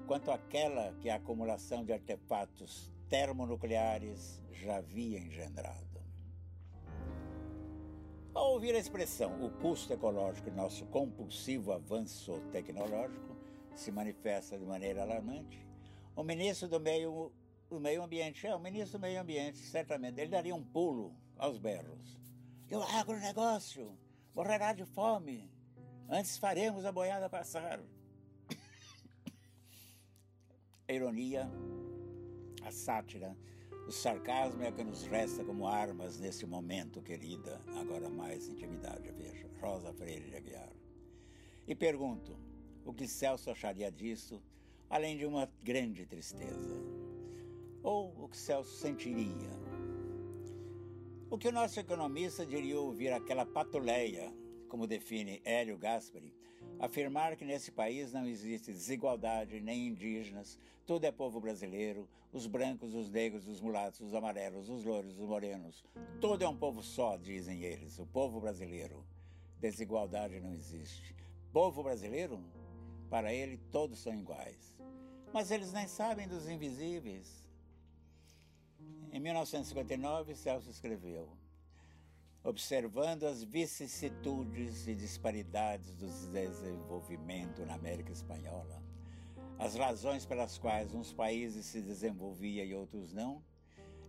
quanto 0.07 0.31
aquela 0.31 0.93
que 1.01 1.09
a 1.09 1.15
acumulação 1.15 1.83
de 1.83 1.91
artefatos 1.91 2.93
termonucleares 3.09 4.41
já 4.53 4.77
havia 4.77 5.19
engendrado. 5.19 6.01
Ao 8.33 8.53
ouvir 8.53 8.73
a 8.73 8.79
expressão 8.79 9.45
o 9.45 9.49
custo 9.59 9.91
ecológico 9.91 10.49
de 10.49 10.55
nosso 10.55 10.85
compulsivo 10.85 11.73
avanço 11.73 12.39
tecnológico 12.53 13.35
se 13.75 13.91
manifesta 13.91 14.57
de 14.57 14.63
maneira 14.65 15.01
alarmante, 15.01 15.65
O 16.17 16.23
ministro 16.23 16.69
do 16.69 16.79
meio, 16.79 17.29
do 17.69 17.79
meio 17.79 18.03
ambiente, 18.03 18.45
é, 18.45 18.55
o 18.55 18.59
ministro 18.59 18.97
do 18.97 19.01
meio 19.01 19.19
ambiente, 19.21 19.57
certamente, 19.57 20.19
ele 20.19 20.29
daria 20.29 20.55
um 20.55 20.63
pulo 20.63 21.15
aos 21.37 21.57
berros. 21.57 22.17
E 22.69 22.75
o 22.75 22.81
agronegócio 22.81 23.97
morrerá 24.33 24.73
de 24.73 24.85
fome. 24.85 25.51
Antes 26.09 26.37
faremos 26.37 26.85
a 26.85 26.91
boiada 26.91 27.29
passar. 27.29 27.79
A 30.87 30.91
ironia, 30.93 31.49
a 32.63 32.71
sátira, 32.71 33.35
o 33.87 33.91
sarcasmo 33.91 34.63
é 34.63 34.69
o 34.69 34.73
que 34.73 34.83
nos 34.83 35.03
resta 35.03 35.43
como 35.43 35.67
armas 35.67 36.19
nesse 36.19 36.45
momento, 36.45 37.01
querida. 37.01 37.61
Agora 37.79 38.09
mais 38.09 38.47
intimidade, 38.47 39.11
veja. 39.11 39.47
Rosa 39.61 39.93
Freire 39.93 40.29
de 40.29 40.35
Aguiar. 40.35 40.71
E 41.67 41.75
pergunto, 41.75 42.37
o 42.83 42.93
que 42.93 43.07
Celso 43.07 43.49
acharia 43.49 43.91
disso, 43.91 44.41
além 44.89 45.17
de 45.17 45.25
uma 45.25 45.51
grande 45.63 46.05
tristeza? 46.05 46.75
Ou 47.85 48.11
o 48.17 48.27
que 48.27 48.35
Celso 48.35 48.75
sentiria? 48.77 49.51
O 51.29 51.37
que 51.37 51.47
o 51.47 51.51
nosso 51.51 51.79
economista 51.79 52.43
diria 52.43 52.79
ouvir 52.79 53.13
aquela 53.13 53.45
patuleia, 53.45 54.33
como 54.67 54.87
define 54.87 55.39
Hélio 55.45 55.77
Gaspari, 55.77 56.33
afirmar 56.79 57.35
que 57.35 57.45
nesse 57.45 57.71
país 57.71 58.11
não 58.11 58.25
existe 58.25 58.71
desigualdade 58.71 59.59
nem 59.59 59.85
indígenas, 59.85 60.57
tudo 60.83 61.05
é 61.05 61.11
povo 61.11 61.39
brasileiro, 61.39 62.09
os 62.33 62.47
brancos, 62.47 62.95
os 62.95 63.11
negros, 63.11 63.47
os 63.47 63.61
mulatos, 63.61 64.01
os 64.01 64.15
amarelos, 64.15 64.67
os 64.67 64.83
louros, 64.83 65.19
os 65.19 65.29
morenos, 65.29 65.85
tudo 66.19 66.43
é 66.43 66.49
um 66.49 66.57
povo 66.57 66.81
só, 66.81 67.15
dizem 67.17 67.61
eles, 67.61 67.99
o 67.99 68.05
povo 68.07 68.41
brasileiro. 68.41 69.05
Desigualdade 69.59 70.39
não 70.39 70.55
existe. 70.55 71.15
Povo 71.53 71.83
brasileiro? 71.83 72.43
Para 73.11 73.31
ele, 73.31 73.59
todos 73.71 73.99
são 73.99 74.11
iguais. 74.11 74.75
Mas 75.31 75.51
eles 75.51 75.71
nem 75.71 75.87
sabem 75.87 76.27
dos 76.27 76.49
invisíveis. 76.49 77.44
Em 79.15 79.19
1959, 79.21 80.35
Celso 80.35 80.69
escreveu: 80.69 81.29
Observando 82.43 83.23
as 83.23 83.45
vicissitudes 83.45 84.89
e 84.89 84.93
disparidades 84.93 85.95
do 85.95 86.05
desenvolvimento 86.33 87.65
na 87.65 87.75
América 87.75 88.11
Espanhola, 88.11 88.83
as 89.57 89.73
razões 89.75 90.25
pelas 90.25 90.57
quais 90.57 90.93
uns 90.93 91.13
países 91.13 91.65
se 91.65 91.81
desenvolviam 91.81 92.65
e 92.65 92.75
outros 92.75 93.13
não, 93.13 93.41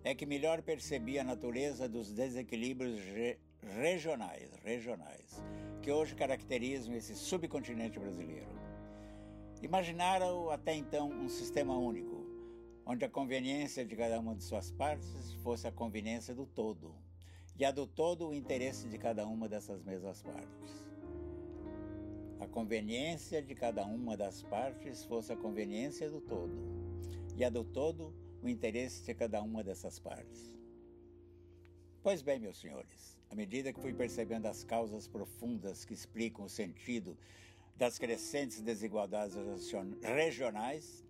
é 0.03 0.13
que 0.13 0.27
melhor 0.27 0.61
percebia 0.61 1.21
a 1.21 1.25
natureza 1.25 1.89
dos 1.89 2.13
desequilíbrios 2.13 2.99
re 2.99 3.39
regionais, 3.63 4.51
regionais, 4.65 5.41
que 5.83 5.93
hoje 5.93 6.17
caracterizam 6.17 6.93
esse 6.97 7.15
subcontinente 7.15 7.97
brasileiro. 7.97 8.51
Imaginaram 9.63 10.51
até 10.51 10.75
então 10.75 11.09
um 11.11 11.29
sistema 11.29 11.79
único, 11.79 12.16
onde 12.87 13.05
a 13.05 13.09
conveniência 13.09 13.85
de 13.85 13.97
cada 13.97 14.21
uma 14.21 14.37
de 14.37 14.45
suas 14.45 14.71
partes 14.71 15.33
fosse 15.43 15.67
a 15.67 15.73
conveniência 15.73 16.33
do 16.33 16.47
todo, 16.47 16.95
e 17.59 17.65
a 17.65 17.73
do 17.73 17.85
todo 17.85 18.29
o 18.29 18.35
interesse 18.35 18.89
de 18.89 18.97
cada 18.97 19.27
uma 19.27 19.49
dessas 19.49 19.83
mesmas 19.83 20.23
partes. 20.23 20.87
A 22.39 22.47
conveniência 22.47 23.43
de 23.43 23.57
cada 23.57 23.85
uma 23.85 24.17
das 24.17 24.41
partes 24.45 25.05
fosse 25.05 25.33
a 25.33 25.37
conveniência 25.37 26.09
do 26.09 26.21
todo, 26.21 26.55
e 27.37 27.45
a 27.45 27.51
do 27.51 27.65
todo 27.65 28.15
o 28.41 28.49
interesse 28.49 29.03
de 29.05 29.15
cada 29.15 29.43
uma 29.43 29.65
dessas 29.65 29.99
partes. 29.99 30.55
Pois 32.05 32.23
bem, 32.23 32.39
meus 32.39 32.61
senhores, 32.61 33.19
à 33.29 33.35
medida 33.35 33.73
que 33.73 33.81
fui 33.81 33.93
percebendo 33.93 34.47
as 34.47 34.63
causas 34.63 35.09
profundas 35.09 35.85
que 35.85 35.93
explicam 35.93 36.45
o 36.45 36.49
sentido 36.49 37.19
das 37.77 37.99
crescentes 37.99 38.61
desigualdades 38.61 39.37
regionais, 40.03 41.06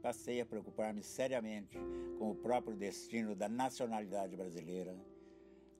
passei 0.00 0.40
a 0.40 0.46
preocupar-me 0.46 1.02
seriamente 1.02 1.78
com 2.18 2.30
o 2.30 2.34
próprio 2.34 2.76
destino 2.76 3.34
da 3.34 3.48
nacionalidade 3.48 4.36
brasileira, 4.36 4.96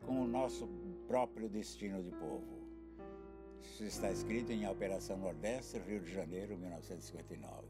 com 0.07 0.21
o 0.21 0.27
nosso 0.27 0.69
próprio 1.07 1.49
destino 1.49 2.03
de 2.03 2.11
povo. 2.11 2.61
Isso 3.63 3.85
está 3.85 4.11
escrito 4.11 4.53
em 4.53 4.69
Operação 4.69 5.19
Nordeste, 5.19 5.79
Rio 5.79 6.01
de 6.01 6.13
Janeiro, 6.13 6.57
1959. 6.57 7.67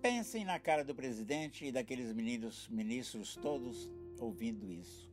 Pensem 0.00 0.44
na 0.44 0.58
cara 0.58 0.82
do 0.82 0.94
presidente 0.94 1.66
e 1.66 1.72
daqueles 1.72 2.12
meninos, 2.12 2.68
ministros 2.68 3.36
todos 3.36 3.90
ouvindo 4.18 4.72
isso. 4.72 5.10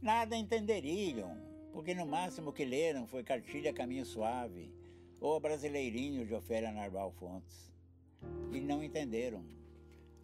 Nada 0.00 0.36
entenderiam, 0.36 1.36
porque 1.72 1.94
no 1.94 2.06
máximo 2.06 2.52
que 2.52 2.64
leram 2.64 3.06
foi 3.06 3.22
Cartilha 3.22 3.72
Caminho 3.72 4.06
Suave 4.06 4.72
ou 5.20 5.40
Brasileirinho 5.40 6.26
de 6.26 6.34
Ofélia 6.34 6.72
Narval 6.72 7.10
Fontes. 7.12 7.72
E 8.52 8.60
não 8.60 8.82
entenderam. 8.82 9.44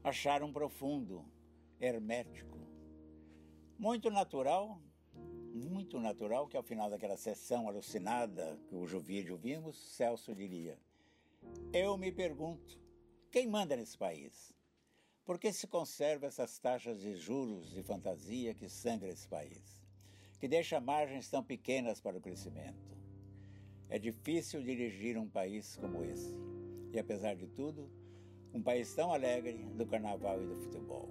Acharam 0.03 0.53
profundo, 0.53 1.25
hermético. 1.81 2.59
Muito 3.79 4.11
natural, 4.11 4.81
muito 5.55 5.99
natural 6.01 6.47
que 6.49 6.57
ao 6.57 6.63
final 6.63 6.89
daquela 6.91 7.17
sessão 7.17 7.69
alucinada 7.69 8.59
cujo 8.69 9.01
vídeo 9.01 9.37
vimos, 9.37 9.77
Celso 9.95 10.35
diria: 10.35 10.79
Eu 11.73 11.97
me 11.97 12.11
pergunto, 12.11 12.81
quem 13.31 13.47
manda 13.47 13.77
nesse 13.77 13.97
país? 13.97 14.53
Por 15.25 15.39
que 15.39 15.53
se 15.53 15.69
conserva 15.69 16.27
essas 16.27 16.59
taxas 16.59 17.01
de 17.01 17.15
juros 17.15 17.71
de 17.71 17.83
fantasia 17.83 18.55
que 18.55 18.69
sangra 18.69 19.09
esse 19.09 19.29
país? 19.29 19.81
Que 20.41 20.49
deixa 20.49 20.81
margens 20.81 21.29
tão 21.29 21.45
pequenas 21.45 22.01
para 22.01 22.19
o 22.19 22.21
crescimento? 22.21 23.02
É 23.93 23.99
difícil 23.99 24.63
dirigir 24.63 25.19
um 25.19 25.29
país 25.29 25.77
como 25.77 26.03
esse. 26.03 26.35
E 26.95 26.99
apesar 26.99 27.37
de 27.37 27.47
tudo, 27.47 27.91
um 28.55 28.63
país 28.63 28.95
tão 28.95 29.13
alegre 29.13 29.67
do 29.77 29.85
carnaval 29.85 30.43
e 30.43 30.47
do 30.47 30.57
futebol. 30.57 31.11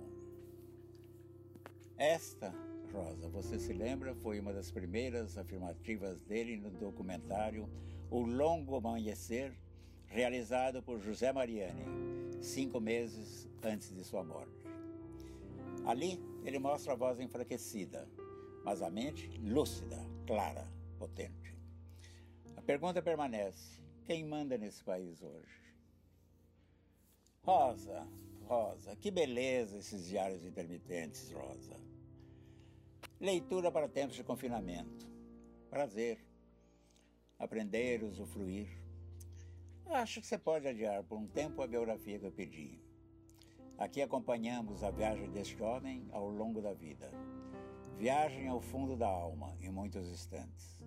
Esta, 1.96 2.52
Rosa, 2.92 3.30
você 3.30 3.60
se 3.60 3.72
lembra, 3.72 4.16
foi 4.16 4.40
uma 4.40 4.52
das 4.52 4.72
primeiras 4.72 5.38
afirmativas 5.38 6.20
dele 6.22 6.58
no 6.58 6.72
documentário 6.72 7.70
O 8.10 8.22
Longo 8.22 8.76
Amanhecer, 8.76 9.54
realizado 10.08 10.82
por 10.82 11.00
José 11.00 11.32
Mariani, 11.32 11.86
cinco 12.42 12.82
meses 12.82 13.48
antes 13.62 13.94
de 13.94 14.04
sua 14.04 14.24
morte. 14.24 14.66
Ali, 15.86 16.20
ele 16.44 16.58
mostra 16.58 16.94
a 16.94 16.96
voz 16.96 17.20
enfraquecida, 17.20 18.10
mas 18.66 18.82
a 18.82 18.90
mente 18.90 19.30
lúcida, 19.38 20.04
clara, 20.26 20.68
potente. 20.98 21.41
A 22.62 22.64
pergunta 22.64 23.02
permanece: 23.02 23.82
quem 24.06 24.24
manda 24.24 24.56
nesse 24.56 24.84
país 24.84 25.22
hoje? 25.22 25.62
Rosa, 27.44 28.08
Rosa, 28.44 28.96
que 28.96 29.10
beleza 29.10 29.78
esses 29.78 30.06
diários 30.06 30.46
intermitentes, 30.46 31.32
Rosa. 31.32 31.76
Leitura 33.20 33.72
para 33.72 33.90
tempos 33.90 34.16
de 34.16 34.24
confinamento. 34.24 35.10
Prazer. 35.72 36.24
Aprender, 37.40 38.04
usufruir. 38.04 38.70
Acho 39.88 40.22
que 40.22 40.28
você 40.28 40.38
pode 40.38 40.68
adiar 40.68 41.04
por 41.04 41.18
um 41.18 41.28
tempo 41.28 41.64
a 41.64 41.68
biografia 41.68 42.20
que 42.20 42.26
eu 42.26 42.32
pedi. 42.32 42.80
Aqui 43.76 44.04
acompanhamos 44.04 44.84
a 44.84 44.92
viagem 44.92 45.32
deste 45.32 45.62
homem 45.64 46.08
ao 46.12 46.30
longo 46.30 46.62
da 46.62 46.74
vida. 46.74 47.12
Viagem 47.98 48.48
ao 48.48 48.62
fundo 48.62 48.96
da 48.96 49.08
alma, 49.08 49.58
em 49.60 49.72
muitos 49.72 50.08
instantes. 50.08 50.81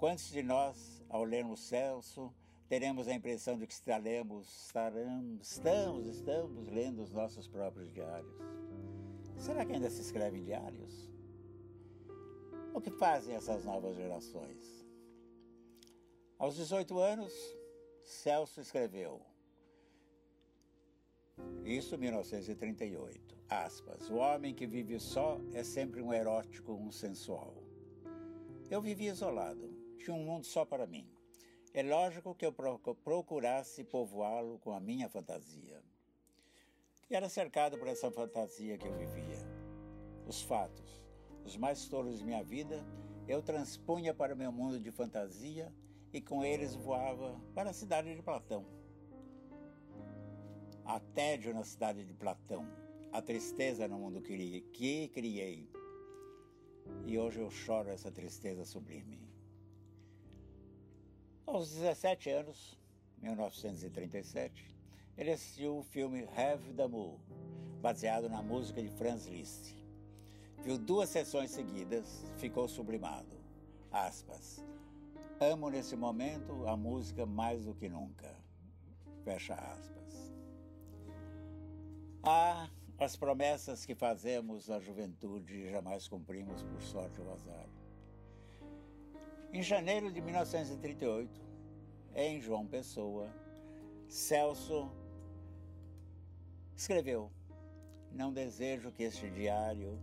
Quantos 0.00 0.30
de 0.30 0.42
nós, 0.42 1.04
ao 1.10 1.24
lermos 1.24 1.60
Celso, 1.60 2.32
teremos 2.66 3.06
a 3.06 3.12
impressão 3.12 3.58
de 3.58 3.66
que 3.66 3.74
estaremos, 3.74 4.64
estaremos, 4.64 5.46
estamos, 5.46 6.06
estamos 6.06 6.68
lendo 6.68 7.02
os 7.02 7.12
nossos 7.12 7.46
próprios 7.46 7.92
diários? 7.92 8.34
Será 9.36 9.62
que 9.62 9.74
ainda 9.74 9.90
se 9.90 10.00
escrevem 10.00 10.42
diários? 10.42 11.12
O 12.72 12.80
que 12.80 12.90
fazem 12.90 13.34
essas 13.34 13.62
novas 13.66 13.94
gerações? 13.94 14.86
Aos 16.38 16.56
18 16.56 16.98
anos, 16.98 17.34
Celso 18.02 18.58
escreveu, 18.58 19.20
isso 21.62 21.98
1938, 21.98 23.36
aspas, 23.50 24.08
o 24.08 24.14
homem 24.14 24.54
que 24.54 24.66
vive 24.66 24.98
só 24.98 25.38
é 25.52 25.62
sempre 25.62 26.00
um 26.00 26.10
erótico, 26.10 26.72
um 26.72 26.90
sensual. 26.90 27.54
Eu 28.70 28.80
vivi 28.80 29.06
isolado, 29.06 29.79
tinha 30.00 30.16
um 30.16 30.24
mundo 30.24 30.44
só 30.44 30.64
para 30.64 30.86
mim. 30.86 31.06
É 31.72 31.82
lógico 31.82 32.34
que 32.34 32.44
eu 32.44 32.52
procurasse 32.52 33.84
povoá-lo 33.84 34.58
com 34.58 34.72
a 34.72 34.80
minha 34.80 35.08
fantasia. 35.08 35.80
E 37.08 37.14
era 37.14 37.28
cercado 37.28 37.78
por 37.78 37.86
essa 37.86 38.10
fantasia 38.10 38.76
que 38.76 38.88
eu 38.88 38.96
vivia. 38.96 39.38
Os 40.26 40.42
fatos, 40.42 41.00
os 41.44 41.56
mais 41.56 41.86
tolos 41.86 42.18
de 42.18 42.24
minha 42.24 42.42
vida, 42.42 42.84
eu 43.28 43.42
transpunha 43.42 44.12
para 44.12 44.34
o 44.34 44.36
meu 44.36 44.50
mundo 44.50 44.80
de 44.80 44.90
fantasia 44.90 45.72
e 46.12 46.20
com 46.20 46.44
eles 46.44 46.74
voava 46.74 47.40
para 47.54 47.70
a 47.70 47.74
cidade 47.74 48.14
de 48.14 48.22
Platão. 48.22 48.64
A 50.84 50.98
tédio 50.98 51.54
na 51.54 51.62
cidade 51.62 52.04
de 52.04 52.12
Platão, 52.12 52.66
a 53.12 53.22
tristeza 53.22 53.86
no 53.86 53.98
mundo 53.98 54.20
que 54.20 55.08
criei. 55.08 55.70
E 57.06 57.16
hoje 57.16 57.40
eu 57.40 57.50
choro 57.50 57.90
essa 57.90 58.10
tristeza 58.10 58.64
sublime. 58.64 59.29
Aos 61.52 61.72
17 61.72 62.30
anos, 62.30 62.78
1937, 63.20 64.72
ele 65.18 65.32
assistiu 65.32 65.78
o 65.78 65.82
filme 65.82 66.28
Have 66.36 66.72
Moon, 66.88 67.18
baseado 67.82 68.28
na 68.28 68.40
música 68.40 68.80
de 68.80 68.88
Franz 68.88 69.26
Liszt. 69.26 69.74
Viu 70.62 70.78
duas 70.78 71.08
sessões 71.08 71.50
seguidas, 71.50 72.24
ficou 72.36 72.68
sublimado. 72.68 73.36
Aspas. 73.90 74.64
Amo 75.40 75.68
nesse 75.70 75.96
momento 75.96 76.68
a 76.68 76.76
música 76.76 77.26
mais 77.26 77.64
do 77.64 77.74
que 77.74 77.88
nunca. 77.88 78.32
Fecha 79.24 79.54
aspas. 79.54 80.32
Ah, 82.22 82.70
as 82.96 83.16
promessas 83.16 83.84
que 83.84 83.96
fazemos 83.96 84.70
à 84.70 84.78
juventude 84.78 85.68
jamais 85.68 86.06
cumprimos 86.06 86.62
por 86.62 86.80
sorte 86.80 87.20
ou 87.20 87.32
azar. 87.32 87.66
Em 89.52 89.64
janeiro 89.64 90.12
de 90.12 90.20
1938, 90.20 91.40
em 92.14 92.40
João 92.40 92.68
Pessoa, 92.68 93.28
Celso 94.06 94.88
escreveu: 96.76 97.32
Não 98.12 98.32
desejo 98.32 98.92
que 98.92 99.02
este 99.02 99.28
diário 99.28 99.98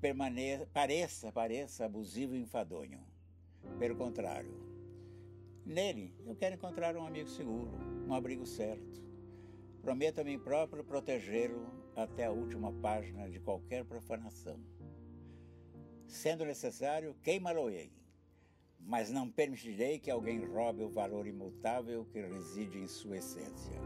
permaneça, 0.00 0.68
pareça, 0.72 1.32
pareça 1.32 1.84
abusivo 1.84 2.36
e 2.36 2.40
enfadonho. 2.40 3.00
Pelo 3.76 3.96
contrário, 3.96 4.54
nele 5.66 6.14
eu 6.24 6.36
quero 6.36 6.54
encontrar 6.54 6.96
um 6.96 7.04
amigo 7.04 7.28
seguro, 7.28 7.72
um 8.06 8.14
abrigo 8.14 8.46
certo. 8.46 9.02
Prometo 9.82 10.20
a 10.20 10.24
mim 10.24 10.38
próprio 10.38 10.84
protegê-lo 10.84 11.66
até 11.96 12.26
a 12.26 12.30
última 12.30 12.72
página 12.72 13.28
de 13.28 13.40
qualquer 13.40 13.84
profanação. 13.84 14.60
Sendo 16.06 16.44
necessário, 16.44 17.16
queimá-lo-ei, 17.22 17.92
mas 18.78 19.10
não 19.10 19.30
permitirei 19.30 19.98
que 19.98 20.10
alguém 20.10 20.44
roube 20.44 20.82
o 20.82 20.88
valor 20.88 21.26
imutável 21.26 22.06
que 22.06 22.20
reside 22.20 22.78
em 22.78 22.86
sua 22.86 23.18
essência. 23.18 23.76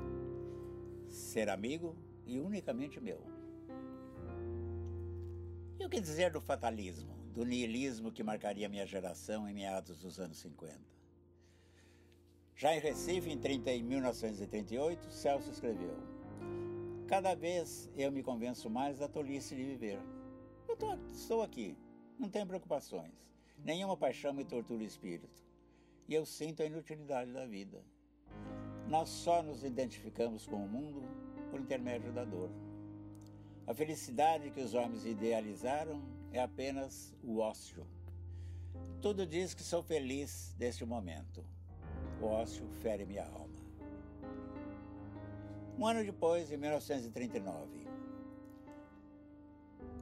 Ser 1.09 1.48
amigo 1.48 1.96
e 2.26 2.38
unicamente 2.38 3.00
meu. 3.00 3.20
E 5.78 5.85
o 5.85 5.88
que 5.88 6.00
dizer 6.00 6.31
do 6.31 6.40
fatalismo, 6.40 7.12
do 7.33 7.44
niilismo 7.44 8.12
que 8.12 8.22
marcaria 8.22 8.68
minha 8.68 8.87
geração 8.87 9.48
em 9.48 9.55
meados 9.55 10.00
dos 10.00 10.20
anos 10.20 10.38
50? 10.38 10.81
Já 12.55 12.76
em 12.76 12.78
Recife, 12.78 13.28
em, 13.28 13.37
30, 13.37 13.72
em 13.72 13.83
1938, 13.83 15.11
Celso 15.11 15.50
escreveu: 15.50 15.96
Cada 17.09 17.35
vez 17.35 17.90
eu 17.96 18.12
me 18.12 18.22
convenço 18.22 18.70
mais 18.70 19.00
da 19.00 19.09
tolice 19.09 19.57
de 19.57 19.64
viver. 19.64 19.98
Eu 20.68 20.76
tô, 20.76 20.94
estou 21.12 21.42
aqui, 21.42 21.76
não 22.16 22.28
tenho 22.28 22.46
preocupações, 22.46 23.12
nenhuma 23.64 23.96
paixão 23.96 24.33
me 24.33 24.44
tortura 24.44 24.83
o 24.83 24.87
espírito, 24.87 25.42
e 26.09 26.14
eu 26.14 26.27
sinto 26.27 26.62
a 26.62 26.66
inutilidade 26.66 27.33
da 27.33 27.46
vida. 27.46 27.83
Nós 28.88 29.09
só 29.09 29.42
nos 29.42 29.64
identificamos 29.64 30.46
com 30.46 30.57
o 30.57 30.68
mundo 30.68 31.03
por 31.51 31.61
intermédio 31.61 32.12
da 32.12 32.25
dor. 32.25 32.51
A 33.66 33.72
felicidade 33.72 34.51
que 34.51 34.61
os 34.61 34.75
homens 34.75 35.07
idealizaram 35.07 36.03
é 36.33 36.40
apenas 36.40 37.14
o 37.22 37.38
ócio. 37.38 37.87
Tudo 39.01 39.27
diz 39.27 39.55
que 39.55 39.62
sou 39.62 39.83
feliz 39.83 40.55
neste 40.59 40.85
momento. 40.85 41.44
O 42.20 42.27
ócio 42.27 42.68
fere 42.81 43.05
minha 43.05 43.25
alma. 43.25 43.62
Um 45.79 45.87
ano 45.87 46.05
depois, 46.05 46.51
em 46.53 46.57
1939. 46.57 47.87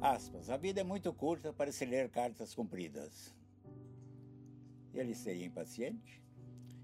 Aspas, 0.01 0.49
a 0.49 0.57
vida 0.57 0.81
é 0.81 0.85
muito 0.85 1.12
curta 1.12 1.53
para 1.53 1.70
se 1.70 1.85
ler 1.85 2.09
cartas 2.09 2.55
compridas. 2.55 3.35
Ele 4.94 5.14
seria 5.14 5.46
impaciente? 5.46 6.22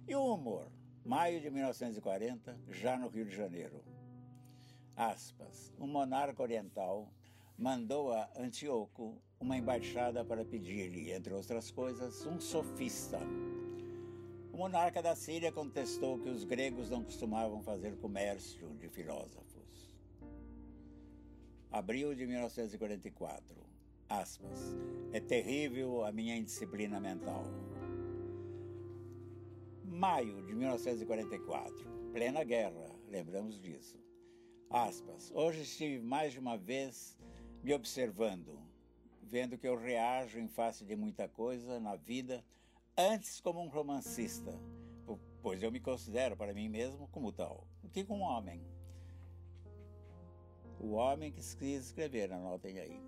E 0.06 0.14
o 0.14 0.34
humor? 0.34 0.70
Maio 1.04 1.40
de 1.40 1.50
1940, 1.50 2.58
já 2.68 2.96
no 2.96 3.08
Rio 3.08 3.24
de 3.24 3.34
Janeiro 3.34 3.82
aspas, 4.96 5.74
um 5.78 5.86
monarca 5.86 6.42
oriental 6.42 7.12
mandou 7.58 8.12
a 8.12 8.28
Antíoco 8.38 9.20
uma 9.38 9.56
embaixada 9.56 10.24
para 10.24 10.44
pedir-lhe, 10.44 11.12
entre 11.12 11.34
outras 11.34 11.70
coisas, 11.70 12.24
um 12.24 12.40
sofista. 12.40 13.18
O 14.52 14.56
monarca 14.56 15.02
da 15.02 15.14
Síria 15.14 15.52
contestou 15.52 16.18
que 16.18 16.30
os 16.30 16.44
gregos 16.44 16.88
não 16.88 17.04
costumavam 17.04 17.62
fazer 17.62 17.96
comércio 17.98 18.74
de 18.78 18.88
filósofos. 18.88 19.94
Abril 21.70 22.14
de 22.14 22.26
1944. 22.26 23.54
Aspas. 24.08 24.74
É 25.12 25.20
terrível 25.20 26.04
a 26.04 26.12
minha 26.12 26.36
indisciplina 26.36 26.98
mental. 26.98 27.44
Maio 29.96 30.42
de 30.42 30.54
1944. 30.54 31.88
Plena 32.12 32.44
guerra, 32.44 32.94
lembramos 33.08 33.58
disso. 33.58 33.98
Aspas. 34.68 35.32
Hoje 35.34 35.62
estive 35.62 36.00
mais 36.00 36.34
de 36.34 36.38
uma 36.38 36.58
vez 36.58 37.16
me 37.62 37.72
observando, 37.72 38.60
vendo 39.22 39.56
que 39.56 39.66
eu 39.66 39.74
reajo 39.74 40.38
em 40.38 40.48
face 40.48 40.84
de 40.84 40.94
muita 40.94 41.26
coisa 41.26 41.80
na 41.80 41.96
vida, 41.96 42.44
antes 42.94 43.40
como 43.40 43.58
um 43.62 43.68
romancista, 43.68 44.60
pois 45.40 45.62
eu 45.62 45.72
me 45.72 45.80
considero 45.80 46.36
para 46.36 46.52
mim 46.52 46.68
mesmo 46.68 47.08
como 47.08 47.32
tal, 47.32 47.66
do 47.82 47.88
que 47.88 48.04
como 48.04 48.22
um 48.22 48.26
homem. 48.26 48.62
O 50.78 50.92
homem 50.92 51.32
que 51.32 51.40
quis 51.40 51.86
escrever, 51.86 52.34
anotem 52.34 52.78
aí. 52.78 53.00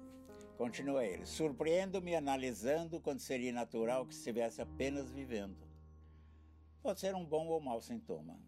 Continua 0.57 1.05
ele. 1.05 1.27
Surpreendo-me 1.27 2.17
analisando 2.17 2.99
quando 2.99 3.21
seria 3.21 3.53
natural 3.53 4.07
que 4.07 4.15
estivesse 4.15 4.63
apenas 4.63 5.11
vivendo. 5.11 5.68
Pode 6.83 7.01
ser 7.01 7.15
um 7.15 7.25
bom 7.25 7.47
ou 7.49 7.61
mau 7.61 7.81
sintoma. 7.81 8.39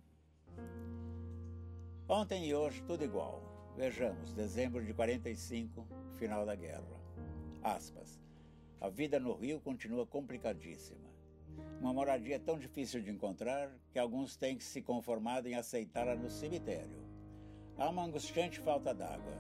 Ontem 2.08 2.46
e 2.46 2.54
hoje, 2.54 2.82
tudo 2.84 3.04
igual. 3.04 3.42
Vejamos, 3.76 4.32
dezembro 4.32 4.84
de 4.84 4.94
45, 4.94 5.86
final 6.16 6.46
da 6.46 6.54
guerra. 6.54 7.00
Aspas. 7.62 8.20
A 8.80 8.88
vida 8.88 9.18
no 9.18 9.34
Rio 9.34 9.60
continua 9.60 10.06
complicadíssima. 10.06 11.10
Uma 11.80 11.92
moradia 11.92 12.38
tão 12.38 12.58
difícil 12.58 13.02
de 13.02 13.10
encontrar 13.10 13.70
que 13.92 13.98
alguns 13.98 14.36
têm 14.36 14.56
que 14.56 14.64
se 14.64 14.80
conformar 14.80 15.44
em 15.44 15.54
aceitá-la 15.54 16.14
no 16.14 16.30
cemitério. 16.30 17.04
Há 17.76 17.90
uma 17.90 18.04
angustiante 18.04 18.60
falta 18.60 18.94
d'água. 18.94 19.38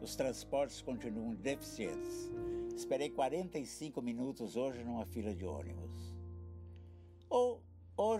Os 0.00 0.16
transportes 0.16 0.82
continuam 0.82 1.34
deficientes. 1.34 2.30
Esperei 2.74 3.08
45 3.08 4.02
minutos 4.02 4.56
hoje 4.56 4.82
numa 4.82 5.06
fila 5.06 5.32
de 5.32 5.46
ônibus. 5.46 6.11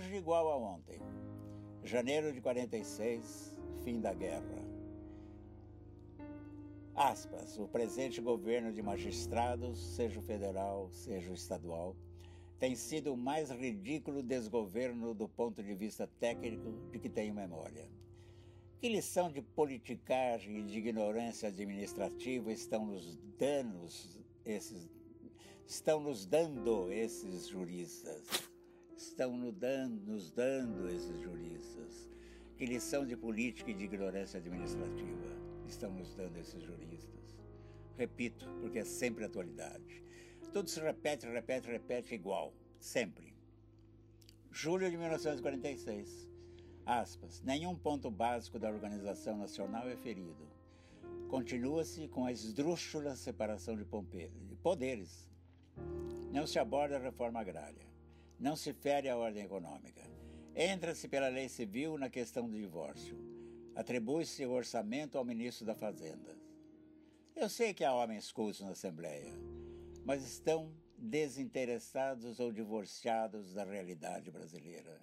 Hoje 0.02 0.16
igual 0.16 0.50
a 0.50 0.56
ontem. 0.56 0.98
Janeiro 1.84 2.32
de 2.32 2.40
46, 2.40 3.56
fim 3.84 4.00
da 4.00 4.12
guerra. 4.12 4.58
Aspas, 6.92 7.56
o 7.56 7.68
presente 7.68 8.20
governo 8.20 8.72
de 8.72 8.82
magistrados, 8.82 9.78
seja 9.94 10.18
o 10.18 10.22
federal, 10.22 10.90
seja 10.90 11.30
o 11.30 11.34
estadual, 11.34 11.94
tem 12.58 12.74
sido 12.74 13.12
o 13.12 13.16
mais 13.16 13.48
ridículo 13.52 14.24
desgoverno 14.24 15.14
do 15.14 15.28
ponto 15.28 15.62
de 15.62 15.72
vista 15.72 16.08
técnico 16.18 16.72
de 16.90 16.98
que 16.98 17.08
tenho 17.08 17.32
memória. 17.32 17.88
Que 18.80 18.88
lição 18.88 19.30
de 19.30 19.40
politicagem 19.40 20.58
e 20.58 20.62
de 20.64 20.78
ignorância 20.78 21.48
administrativa 21.48 22.50
estão 22.50 22.84
nos 22.84 23.16
danos 23.38 24.18
esses 24.44 24.90
estão 25.64 26.00
nos 26.00 26.26
dando 26.26 26.90
esses 26.90 27.46
juristas? 27.46 28.51
Estão 29.02 29.36
nos 29.36 29.56
dando, 29.56 30.00
nos 30.06 30.30
dando 30.30 30.88
esses 30.88 31.18
juristas? 31.18 32.08
Que 32.56 32.64
lição 32.64 33.04
de 33.04 33.16
política 33.16 33.72
e 33.72 33.74
de 33.74 33.84
ignorância 33.84 34.38
administrativa 34.38 35.26
estão 35.66 35.92
nos 35.92 36.14
dando 36.14 36.38
esses 36.38 36.62
juristas? 36.62 37.36
Repito, 37.98 38.48
porque 38.60 38.78
é 38.78 38.84
sempre 38.84 39.24
atualidade. 39.24 40.04
Tudo 40.52 40.70
se 40.70 40.78
repete, 40.80 41.26
repete, 41.26 41.66
repete 41.66 42.14
igual, 42.14 42.54
sempre. 42.78 43.34
Julho 44.52 44.88
de 44.88 44.96
1946. 44.96 46.30
Aspas. 46.86 47.42
Nenhum 47.42 47.74
ponto 47.74 48.08
básico 48.08 48.56
da 48.56 48.70
organização 48.70 49.36
nacional 49.36 49.88
é 49.88 49.96
ferido. 49.96 50.48
Continua-se 51.28 52.06
com 52.06 52.24
a 52.24 52.30
esdrúxula 52.30 53.16
separação 53.16 53.76
de 53.76 53.84
poderes. 54.62 55.28
Não 56.30 56.46
se 56.46 56.60
aborda 56.60 56.96
a 56.96 57.00
reforma 57.00 57.40
agrária. 57.40 57.91
Não 58.42 58.56
se 58.56 58.72
fere 58.72 59.08
a 59.08 59.16
ordem 59.16 59.44
econômica 59.44 60.02
Entra-se 60.54 61.08
pela 61.08 61.28
lei 61.28 61.48
civil 61.48 61.96
na 61.96 62.10
questão 62.10 62.48
do 62.48 62.56
divórcio. 62.56 63.16
Atribui-se 63.74 64.44
o 64.44 64.50
orçamento 64.50 65.16
ao 65.16 65.24
ministro 65.24 65.64
da 65.64 65.74
Fazenda. 65.74 66.36
Eu 67.34 67.48
sei 67.48 67.72
que 67.72 67.82
há 67.82 67.94
homens 67.94 68.30
cultos 68.30 68.60
na 68.60 68.70
Assembleia, 68.70 69.32
mas 70.04 70.22
estão 70.22 70.70
desinteressados 70.98 72.38
ou 72.38 72.52
divorciados 72.52 73.54
da 73.54 73.64
realidade 73.64 74.30
brasileira. 74.30 75.00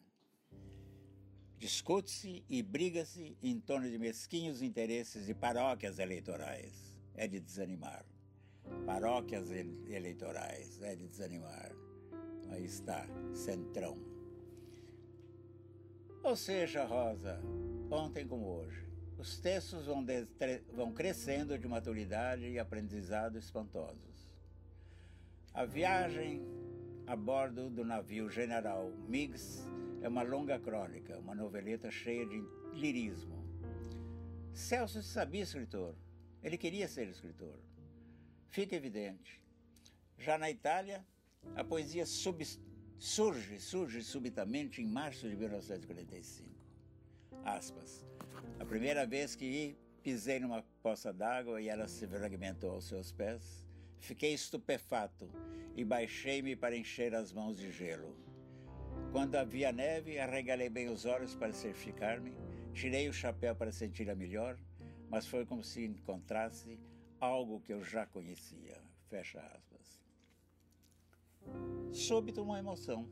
Discute-se 1.58 2.46
e 2.48 2.62
briga-se 2.62 3.36
em 3.42 3.60
torno 3.60 3.90
de 3.90 3.98
mesquinhos 3.98 4.62
interesses 4.62 5.26
de 5.26 5.34
paróquias 5.34 5.98
eleitorais. 5.98 6.96
É 7.16 7.28
de 7.28 7.40
desanimar. 7.40 8.06
Paróquias 8.86 9.50
eleitorais, 9.50 10.80
é 10.84 10.96
de 10.96 11.08
desanimar. 11.08 11.89
Aí 12.50 12.66
está, 12.66 13.06
centrão. 13.34 13.98
Ou 16.24 16.36
seja, 16.36 16.86
Rosa, 16.86 17.40
ontem 17.90 18.28
como 18.28 18.46
hoje, 18.46 18.86
os 19.18 19.40
textos 19.40 19.86
vão, 19.86 20.06
vão 20.74 20.94
crescendo 20.94 21.58
de 21.58 21.68
maturidade 21.68 22.48
e 22.48 22.60
aprendizado 22.60 23.38
espantosos. 23.38 24.30
A 25.54 25.66
viagem 25.66 26.42
a 27.08 27.16
bordo 27.16 27.70
do 27.70 27.84
navio 27.84 28.30
General 28.30 28.92
Meigs 29.08 29.66
é 30.02 30.08
uma 30.08 30.22
longa 30.22 30.60
crônica, 30.60 31.18
uma 31.18 31.34
noveleta 31.34 31.90
cheia 31.90 32.26
de 32.26 32.40
lirismo. 32.74 33.44
Celso 34.54 35.02
sabia 35.02 35.42
escritor, 35.42 35.96
ele 36.44 36.58
queria 36.58 36.88
ser 36.88 37.08
escritor. 37.08 37.58
Fica 38.48 38.76
evidente. 38.76 39.44
Já 40.18 40.38
na 40.38 40.50
Itália, 40.50 41.06
a 41.60 41.64
poesia 41.64 42.06
sub, 42.06 42.42
surge, 42.98 43.60
surge 43.60 44.02
subitamente 44.02 44.82
em 44.82 44.88
março 44.88 45.28
de 45.28 45.36
1945. 45.36 46.50
Aspas. 47.44 48.06
A 48.58 48.64
primeira 48.64 49.06
vez 49.06 49.36
que 49.36 49.76
pisei 50.02 50.40
numa 50.40 50.64
poça 50.82 51.12
d'água 51.12 51.62
e 51.62 51.68
ela 51.68 51.86
se 51.86 52.08
fragmentou 52.08 52.72
aos 52.72 52.86
seus 52.86 53.12
pés, 53.12 53.68
fiquei 54.00 54.34
estupefato 54.34 55.30
e 55.76 55.84
baixei-me 55.84 56.56
para 56.56 56.78
encher 56.78 57.14
as 57.14 57.34
mãos 57.34 57.58
de 57.58 57.70
gelo. 57.74 58.16
Quando 59.12 59.36
havia 59.36 59.74
neve, 59.74 60.18
arregalei 60.18 60.70
bem 60.70 60.88
os 60.88 61.04
olhos 61.04 61.36
para 61.36 61.52
certificar-me, 61.52 62.34
tirei 62.74 63.10
o 63.10 63.14
chapéu 63.14 63.54
para 63.54 63.74
sentir-a 63.74 64.16
melhor, 64.16 64.58
mas 65.10 65.28
foi 65.28 65.46
como 65.46 65.62
se 65.62 65.84
encontrasse 65.84 66.80
algo 67.20 67.60
que 67.60 67.74
eu 67.74 67.84
já 67.84 68.06
conhecia. 68.06 68.82
Fecha 69.10 69.42
aspas. 69.42 69.69
Súbito 71.92 72.44
uma 72.44 72.60
emoção. 72.60 73.10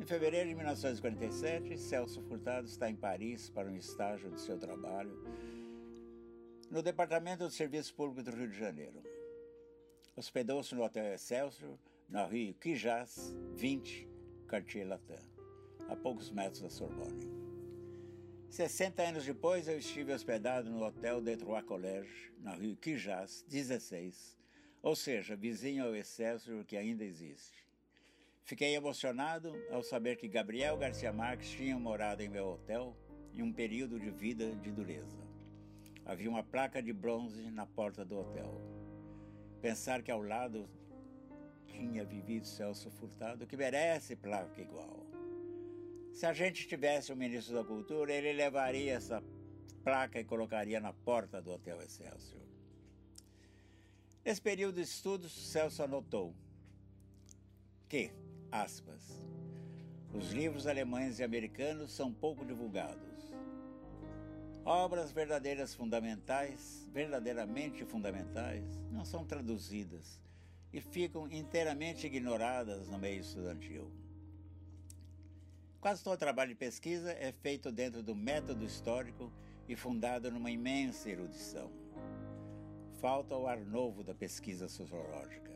Em 0.00 0.04
fevereiro 0.04 0.48
de 0.48 0.54
1947, 0.54 1.78
Celso 1.78 2.20
Furtado 2.22 2.66
está 2.66 2.90
em 2.90 2.96
Paris 2.96 3.48
para 3.50 3.68
um 3.68 3.76
estágio 3.76 4.30
de 4.30 4.40
seu 4.40 4.58
trabalho 4.58 5.16
no 6.70 6.82
Departamento 6.82 7.46
de 7.46 7.54
Serviço 7.54 7.94
Público 7.94 8.22
do 8.22 8.36
Rio 8.36 8.48
de 8.48 8.58
Janeiro. 8.58 9.02
Hospedou-se 10.16 10.74
no 10.74 10.82
Hotel 10.82 11.14
Excelsior, 11.14 11.78
na 12.08 12.24
rua 12.24 12.52
Quijas, 12.60 13.34
20, 13.54 14.08
Cartier 14.46 14.86
Latin, 14.86 15.24
a 15.88 15.96
poucos 15.96 16.30
metros 16.30 16.60
da 16.60 16.70
Sorbonne. 16.70 17.26
60 18.50 19.02
anos 19.02 19.24
depois, 19.24 19.68
eu 19.68 19.78
estive 19.78 20.12
hospedado 20.12 20.68
no 20.68 20.84
Hotel 20.84 21.20
de 21.20 21.36
Trois 21.36 21.64
Collège, 21.64 22.32
na 22.40 22.54
rua 22.54 22.76
Quijas, 22.76 23.44
16, 23.48 24.37
ou 24.82 24.94
seja, 24.94 25.36
vizinho 25.36 25.84
ao 25.84 25.94
Excelsior 25.94 26.64
que 26.64 26.76
ainda 26.76 27.04
existe. 27.04 27.66
Fiquei 28.44 28.74
emocionado 28.74 29.52
ao 29.70 29.82
saber 29.82 30.16
que 30.16 30.26
Gabriel 30.26 30.76
Garcia 30.76 31.12
Marques 31.12 31.50
tinha 31.50 31.78
morado 31.78 32.22
em 32.22 32.28
meu 32.28 32.46
hotel 32.46 32.96
em 33.34 33.42
um 33.42 33.52
período 33.52 34.00
de 34.00 34.10
vida 34.10 34.52
de 34.56 34.70
dureza. 34.70 35.18
Havia 36.04 36.30
uma 36.30 36.42
placa 36.42 36.82
de 36.82 36.92
bronze 36.92 37.50
na 37.50 37.66
porta 37.66 38.04
do 38.04 38.18
hotel. 38.18 38.58
Pensar 39.60 40.02
que 40.02 40.10
ao 40.10 40.22
lado 40.22 40.66
tinha 41.66 42.04
vivido 42.04 42.46
Celso 42.46 42.90
Furtado, 42.90 43.46
que 43.46 43.56
merece 43.56 44.16
placa 44.16 44.60
igual. 44.60 45.06
Se 46.14 46.24
a 46.24 46.32
gente 46.32 46.66
tivesse 46.66 47.12
o 47.12 47.16
ministro 47.16 47.54
da 47.54 47.62
Cultura, 47.62 48.12
ele 48.12 48.32
levaria 48.32 48.94
essa 48.94 49.22
placa 49.84 50.18
e 50.18 50.24
colocaria 50.24 50.80
na 50.80 50.92
porta 50.92 51.40
do 51.42 51.52
Hotel 51.52 51.80
Excelsior. 51.82 52.47
Nesse 54.28 54.42
período 54.42 54.74
de 54.74 54.82
estudos, 54.82 55.32
Celso 55.32 55.82
anotou 55.82 56.34
que, 57.88 58.12
aspas, 58.52 59.22
os 60.12 60.32
livros 60.32 60.66
alemães 60.66 61.18
e 61.18 61.24
americanos 61.24 61.92
são 61.92 62.12
pouco 62.12 62.44
divulgados. 62.44 63.32
Obras 64.66 65.12
verdadeiras 65.12 65.74
fundamentais, 65.74 66.86
verdadeiramente 66.92 67.86
fundamentais, 67.86 68.66
não 68.92 69.02
são 69.02 69.24
traduzidas 69.24 70.20
e 70.74 70.78
ficam 70.78 71.26
inteiramente 71.32 72.06
ignoradas 72.06 72.86
no 72.86 72.98
meio 72.98 73.22
estudantil. 73.22 73.90
Quase 75.80 76.04
todo 76.04 76.18
trabalho 76.18 76.50
de 76.50 76.54
pesquisa 76.54 77.12
é 77.12 77.32
feito 77.32 77.72
dentro 77.72 78.02
do 78.02 78.14
método 78.14 78.62
histórico 78.66 79.32
e 79.66 79.74
fundado 79.74 80.30
numa 80.30 80.50
imensa 80.50 81.08
erudição. 81.08 81.87
Falta 83.00 83.36
o 83.36 83.46
ar 83.46 83.60
novo 83.60 84.02
da 84.02 84.12
pesquisa 84.12 84.68
sociológica. 84.68 85.52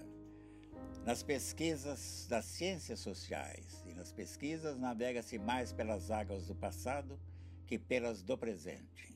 Nas 1.05 1.22
pesquisas 1.24 2.26
das 2.28 2.45
ciências 2.45 3.01
sociais 3.01 3.82
e 3.84 3.95
nas 3.95 4.12
pesquisas 4.12 4.78
navega-se 4.78 5.38
mais 5.38 5.72
pelas 5.72 6.11
águas 6.11 6.47
do 6.47 6.55
passado 6.55 7.18
que 7.66 7.76
pelas 7.76 8.22
do 8.22 8.38
presente. 8.38 9.12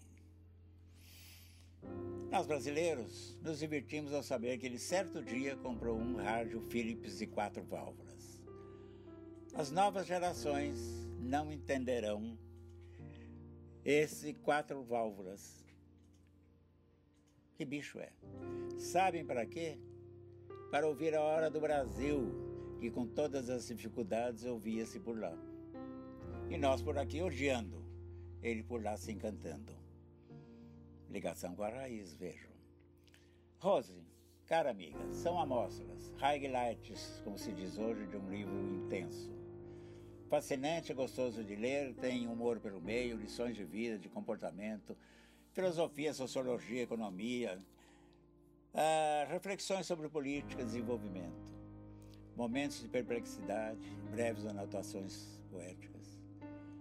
Nós 2.29 2.47
brasileiros 2.47 3.39
nos 3.43 3.61
divertimos 3.61 4.13
ao 4.13 4.23
saber 4.23 4.59
que 4.59 4.67
ele 4.67 4.79
certo 4.79 5.23
dia 5.23 5.57
comprou 5.57 5.97
um 5.97 6.17
rádio 6.17 6.61
Philips 6.63 7.19
de 7.19 7.27
quatro 7.29 7.63
válvulas. 7.63 8.43
As 9.55 9.71
novas 9.71 10.07
gerações 10.07 10.81
não 11.21 11.53
entenderão 11.53 12.37
esse 13.85 14.35
quatro 14.35 14.83
válvulas. 14.83 15.66
Que 17.57 17.65
bicho 17.65 17.99
é? 17.99 18.13
Sabem 18.79 19.25
para 19.25 19.47
quê? 19.47 19.79
Para 20.71 20.87
ouvir 20.87 21.15
a 21.15 21.23
hora 21.23 21.51
do 21.51 21.59
Brasil, 21.59 22.77
que 22.79 22.91
com 22.91 23.07
todas 23.07 23.49
as 23.49 23.67
dificuldades 23.67 24.45
ouvia-se 24.45 25.01
por 25.01 25.19
lá. 25.19 25.33
E 26.51 26.59
nós 26.59 26.83
por 26.83 26.99
aqui 26.99 27.23
odiando 27.23 27.83
ele 28.43 28.63
por 28.63 28.83
lá 28.83 28.97
se 28.97 29.11
encantando. 29.11 29.73
Ligação 31.09 31.57
com 31.57 31.63
a 31.63 31.71
raiz, 31.71 32.15
vejam. 32.15 32.51
Rose, 33.59 34.05
cara 34.45 34.71
amiga, 34.71 34.99
são 35.13 35.41
amostras, 35.41 36.13
highlights, 36.19 37.23
como 37.25 37.39
se 37.39 37.53
diz 37.53 37.79
hoje, 37.79 38.07
de 38.07 38.17
um 38.19 38.31
livro 38.31 38.55
intenso. 38.85 39.35
Fascinante, 40.29 40.93
gostoso 40.93 41.43
de 41.43 41.57
ler, 41.57 41.95
tem 41.95 42.29
humor 42.29 42.61
pelo 42.61 42.81
meio, 42.81 43.17
lições 43.17 43.57
de 43.57 43.65
vida, 43.65 43.99
de 43.99 44.09
comportamento, 44.09 44.97
filosofia, 45.57 46.15
sociologia, 46.15 46.83
economia, 46.83 47.59
uh, 48.75 49.29
reflexões 49.29 49.87
sobre 49.87 50.09
política, 50.09 50.65
desenvolvimento, 50.65 51.43
momentos 52.37 52.81
de 52.83 52.89
perplexidade, 52.89 53.91
breves 54.13 54.47
anotações 54.47 55.41
poéticas 55.51 55.97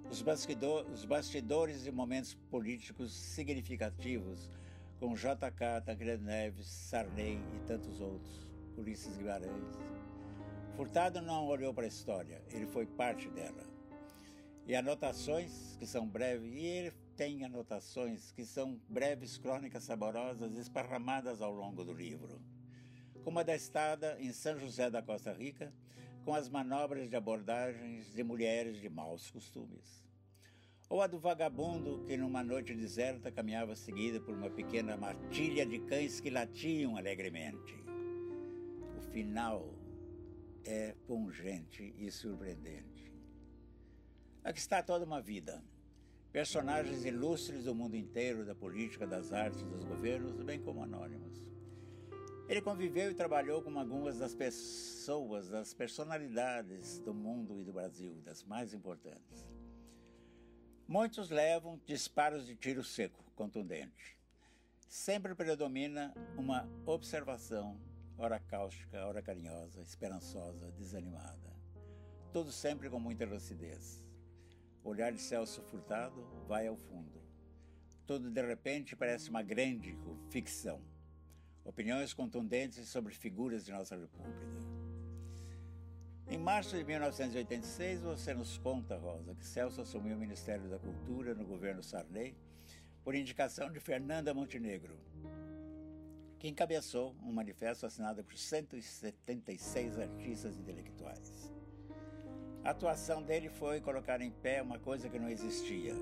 os, 0.09 0.21
bastidor, 0.21 0.85
os 0.91 1.05
bastidores 1.05 1.85
e 1.85 1.91
momentos 1.91 2.35
políticos 2.49 3.13
significativos, 3.13 4.49
com 4.99 5.13
JK, 5.13 5.81
Tancredo 5.85 6.23
Neves, 6.23 6.67
Sarney 6.67 7.39
e 7.55 7.67
tantos 7.67 7.99
outros, 7.99 8.47
Ulisses 8.77 9.17
Guimarães. 9.17 9.79
Furtado 10.75 11.21
não 11.21 11.47
olhou 11.47 11.73
para 11.73 11.85
a 11.85 11.87
história, 11.87 12.41
ele 12.51 12.65
foi 12.65 12.85
parte 12.85 13.29
dela. 13.29 13.63
E 14.67 14.75
anotações 14.75 15.75
que 15.77 15.85
são 15.85 16.07
breves, 16.07 16.53
e 16.53 16.65
ele 16.65 16.93
tem 17.15 17.45
anotações 17.45 18.31
que 18.31 18.45
são 18.45 18.79
breves 18.89 19.37
crônicas 19.37 19.83
saborosas 19.83 20.55
esparramadas 20.57 21.41
ao 21.41 21.53
longo 21.53 21.83
do 21.83 21.93
livro. 21.93 22.41
Como 23.23 23.39
a 23.39 23.43
da 23.43 23.55
estada 23.55 24.17
em 24.19 24.31
São 24.33 24.59
José 24.59 24.89
da 24.89 25.01
Costa 25.01 25.31
Rica, 25.31 25.73
com 26.25 26.33
as 26.33 26.49
manobras 26.49 27.09
de 27.09 27.15
abordagens 27.15 28.13
de 28.13 28.23
mulheres 28.23 28.81
de 28.81 28.89
maus 28.89 29.31
costumes. 29.31 30.03
Ou 30.89 31.01
a 31.01 31.07
do 31.07 31.17
vagabundo 31.17 32.03
que 32.05 32.17
numa 32.17 32.43
noite 32.43 32.75
deserta 32.75 33.31
caminhava 33.31 33.75
seguida 33.75 34.19
por 34.19 34.35
uma 34.35 34.49
pequena 34.49 34.97
matilha 34.97 35.65
de 35.65 35.79
cães 35.79 36.19
que 36.19 36.29
latiam 36.29 36.97
alegremente. 36.97 37.75
O 38.97 39.01
final 39.11 39.73
é 40.63 40.93
pungente 41.07 41.95
e 41.97 42.11
surpreendente. 42.11 43.11
Aqui 44.43 44.59
está 44.59 44.83
toda 44.83 45.05
uma 45.05 45.21
vida. 45.21 45.63
Personagens 46.35 47.05
ilustres 47.05 47.63
do 47.63 47.73
mundo 47.73 47.95
inteiro, 47.95 48.43
da 48.43 48.53
política, 48.53 49.07
das 49.07 49.31
artes, 49.31 49.63
dos 49.63 49.85
governos, 49.85 50.33
bem 50.43 50.61
como 50.61 50.83
anônimos. 50.83 51.41
Ele 52.49 52.61
conviveu 52.61 53.09
e 53.09 53.13
trabalhou 53.13 53.61
com 53.61 53.79
algumas 53.79 54.19
das 54.19 54.35
pessoas, 54.35 55.47
das 55.47 55.73
personalidades 55.73 56.99
do 56.99 57.13
mundo 57.13 57.61
e 57.61 57.63
do 57.63 57.71
Brasil, 57.71 58.21
das 58.25 58.43
mais 58.43 58.73
importantes. 58.73 59.47
Muitos 60.85 61.29
levam 61.29 61.79
disparos 61.85 62.45
de 62.45 62.53
tiro 62.53 62.83
seco, 62.83 63.23
contundente. 63.33 64.19
Sempre 64.89 65.33
predomina 65.35 66.13
uma 66.35 66.67
observação, 66.85 67.79
ora 68.17 68.41
cáustica, 68.41 69.07
ora 69.07 69.21
carinhosa, 69.21 69.81
esperançosa, 69.81 70.69
desanimada. 70.73 71.55
Tudo 72.33 72.51
sempre 72.51 72.89
com 72.89 72.99
muita 72.99 73.25
lucidez. 73.25 74.04
Olhar 74.85 75.11
de 75.11 75.19
Celso 75.19 75.61
Furtado 75.63 76.23
vai 76.47 76.67
ao 76.67 76.77
fundo. 76.77 77.21
Tudo 78.07 78.29
de 78.29 78.41
repente 78.41 78.95
parece 78.95 79.29
uma 79.29 79.41
grande 79.41 79.97
ficção 80.29 80.81
opiniões 81.65 82.13
contundentes 82.13 82.87
sobre 82.87 83.11
figuras 83.13 83.65
de 83.65 83.71
nossa 83.71 83.97
República. 83.97 84.45
Em 86.27 86.37
março 86.37 86.77
de 86.77 86.83
1986, 86.83 88.01
você 88.01 88.33
nos 88.33 88.57
conta, 88.59 88.95
Rosa, 88.97 89.35
que 89.35 89.45
Celso 89.45 89.81
assumiu 89.81 90.15
o 90.15 90.19
Ministério 90.19 90.69
da 90.69 90.77
Cultura 90.77 91.33
no 91.33 91.45
governo 91.45 91.83
Sarney 91.83 92.35
por 93.03 93.15
indicação 93.15 93.71
de 93.71 93.79
Fernanda 93.79 94.33
Montenegro, 94.33 94.97
que 96.39 96.47
encabeçou 96.47 97.15
um 97.23 97.31
manifesto 97.31 97.85
assinado 97.85 98.23
por 98.23 98.37
176 98.37 99.99
artistas 99.99 100.57
intelectuais. 100.57 101.51
A 102.65 102.71
atuação 102.71 103.21
dele 103.21 103.47
foi 103.47 103.79
colocar 103.79 104.19
em 104.21 104.31
pé 104.31 104.59
uma 104.59 104.79
coisa 104.79 105.07
que 105.07 105.19
não 105.19 105.29
existia, 105.29 105.93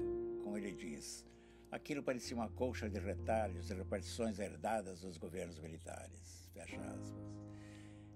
como 0.42 0.58
ele 0.58 0.72
diz. 0.72 1.26
Aquilo 1.70 2.02
parecia 2.02 2.38
uma 2.38 2.48
colcha 2.48 2.90
de 2.90 2.98
retalhos 3.00 3.70
e 3.70 3.74
repartições 3.74 4.40
herdadas 4.40 5.02
dos 5.02 5.18
governos 5.18 5.60
militares. 5.60 6.50
Fecha 6.54 6.80
aspas. 6.80 7.14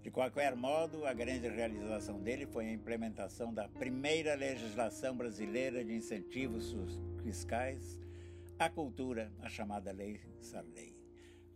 De 0.02 0.10
qualquer 0.10 0.56
modo, 0.56 1.06
a 1.06 1.14
grande 1.14 1.50
realização 1.50 2.22
dele 2.22 2.46
foi 2.46 2.68
a 2.68 2.72
implementação 2.72 3.54
da 3.54 3.68
primeira 3.68 4.34
legislação 4.34 5.18
brasileira 5.18 5.84
de 5.84 5.94
incentivos 5.94 6.74
fiscais 7.22 8.00
à 8.58 8.70
cultura, 8.70 9.30
a 9.42 9.50
chamada 9.50 9.92
Lei 9.92 10.22
Sarney. 10.40 10.96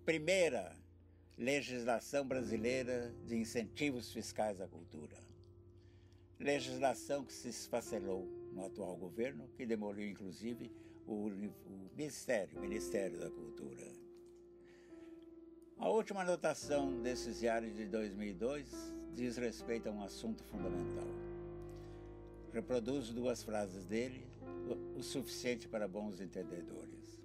Primeira 0.04 0.78
legislação 1.38 2.28
brasileira 2.28 3.14
de 3.26 3.38
incentivos 3.38 4.12
fiscais 4.12 4.60
à 4.60 4.68
cultura. 4.68 5.31
Legislação 6.42 7.24
que 7.24 7.32
se 7.32 7.50
esfacelou 7.50 8.28
no 8.52 8.66
atual 8.66 8.98
governo, 8.98 9.48
que 9.56 9.64
demoliu 9.64 10.10
inclusive 10.10 10.72
o, 11.06 11.28
o 11.28 11.90
Ministério, 11.96 12.60
Ministério 12.60 13.20
da 13.20 13.30
Cultura. 13.30 13.86
A 15.78 15.88
última 15.88 16.22
anotação 16.22 17.00
desses 17.04 17.40
diários 17.40 17.76
de 17.76 17.86
2002 17.86 18.68
diz 19.14 19.38
respeito 19.38 19.88
a 19.88 19.92
um 19.92 20.02
assunto 20.02 20.44
fundamental. 20.46 21.08
Reproduzo 22.52 23.14
duas 23.14 23.44
frases 23.44 23.86
dele, 23.86 24.26
o 24.98 25.04
suficiente 25.04 25.68
para 25.68 25.88
bons 25.88 26.20
entendedores. 26.20 27.22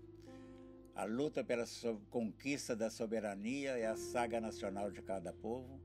A 0.95 1.05
luta 1.05 1.43
pela 1.43 1.64
conquista 2.11 2.77
da 2.77 2.91
soberania 2.91 3.79
é 3.79 3.87
a 3.87 3.97
saga 3.97 4.43
nacional 4.43 4.91
de 4.91 5.01
cada 5.01 5.33
povo, 5.33 5.81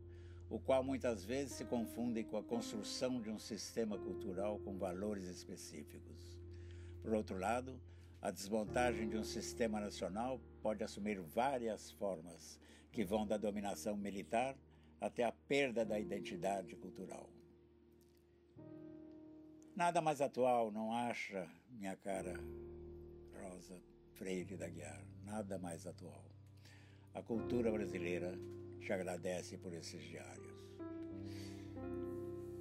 o 0.51 0.59
qual 0.59 0.83
muitas 0.83 1.23
vezes 1.23 1.53
se 1.53 1.63
confunde 1.63 2.25
com 2.25 2.35
a 2.35 2.43
construção 2.43 3.21
de 3.21 3.29
um 3.29 3.39
sistema 3.39 3.97
cultural 3.97 4.59
com 4.59 4.77
valores 4.77 5.23
específicos. 5.23 6.37
Por 7.01 7.13
outro 7.13 7.37
lado, 7.37 7.79
a 8.21 8.29
desmontagem 8.31 9.07
de 9.07 9.15
um 9.15 9.23
sistema 9.23 9.79
nacional 9.79 10.41
pode 10.61 10.83
assumir 10.83 11.21
várias 11.21 11.91
formas, 11.91 12.59
que 12.91 13.05
vão 13.05 13.25
da 13.25 13.37
dominação 13.37 13.95
militar 13.95 14.57
até 14.99 15.23
a 15.23 15.31
perda 15.31 15.85
da 15.85 15.97
identidade 15.97 16.75
cultural. 16.75 17.29
Nada 19.73 20.01
mais 20.01 20.19
atual, 20.19 20.69
não 20.69 20.91
acha, 20.91 21.47
minha 21.69 21.95
cara 21.95 22.33
Rosa 23.41 23.81
Freire 24.15 24.57
da 24.57 24.67
Guiar, 24.67 25.01
nada 25.23 25.57
mais 25.57 25.87
atual. 25.87 26.25
A 27.13 27.23
cultura 27.23 27.71
brasileira 27.71 28.37
te 28.81 28.91
agradece 28.91 29.57
por 29.57 29.73
esses 29.73 30.01
diários. 30.01 30.51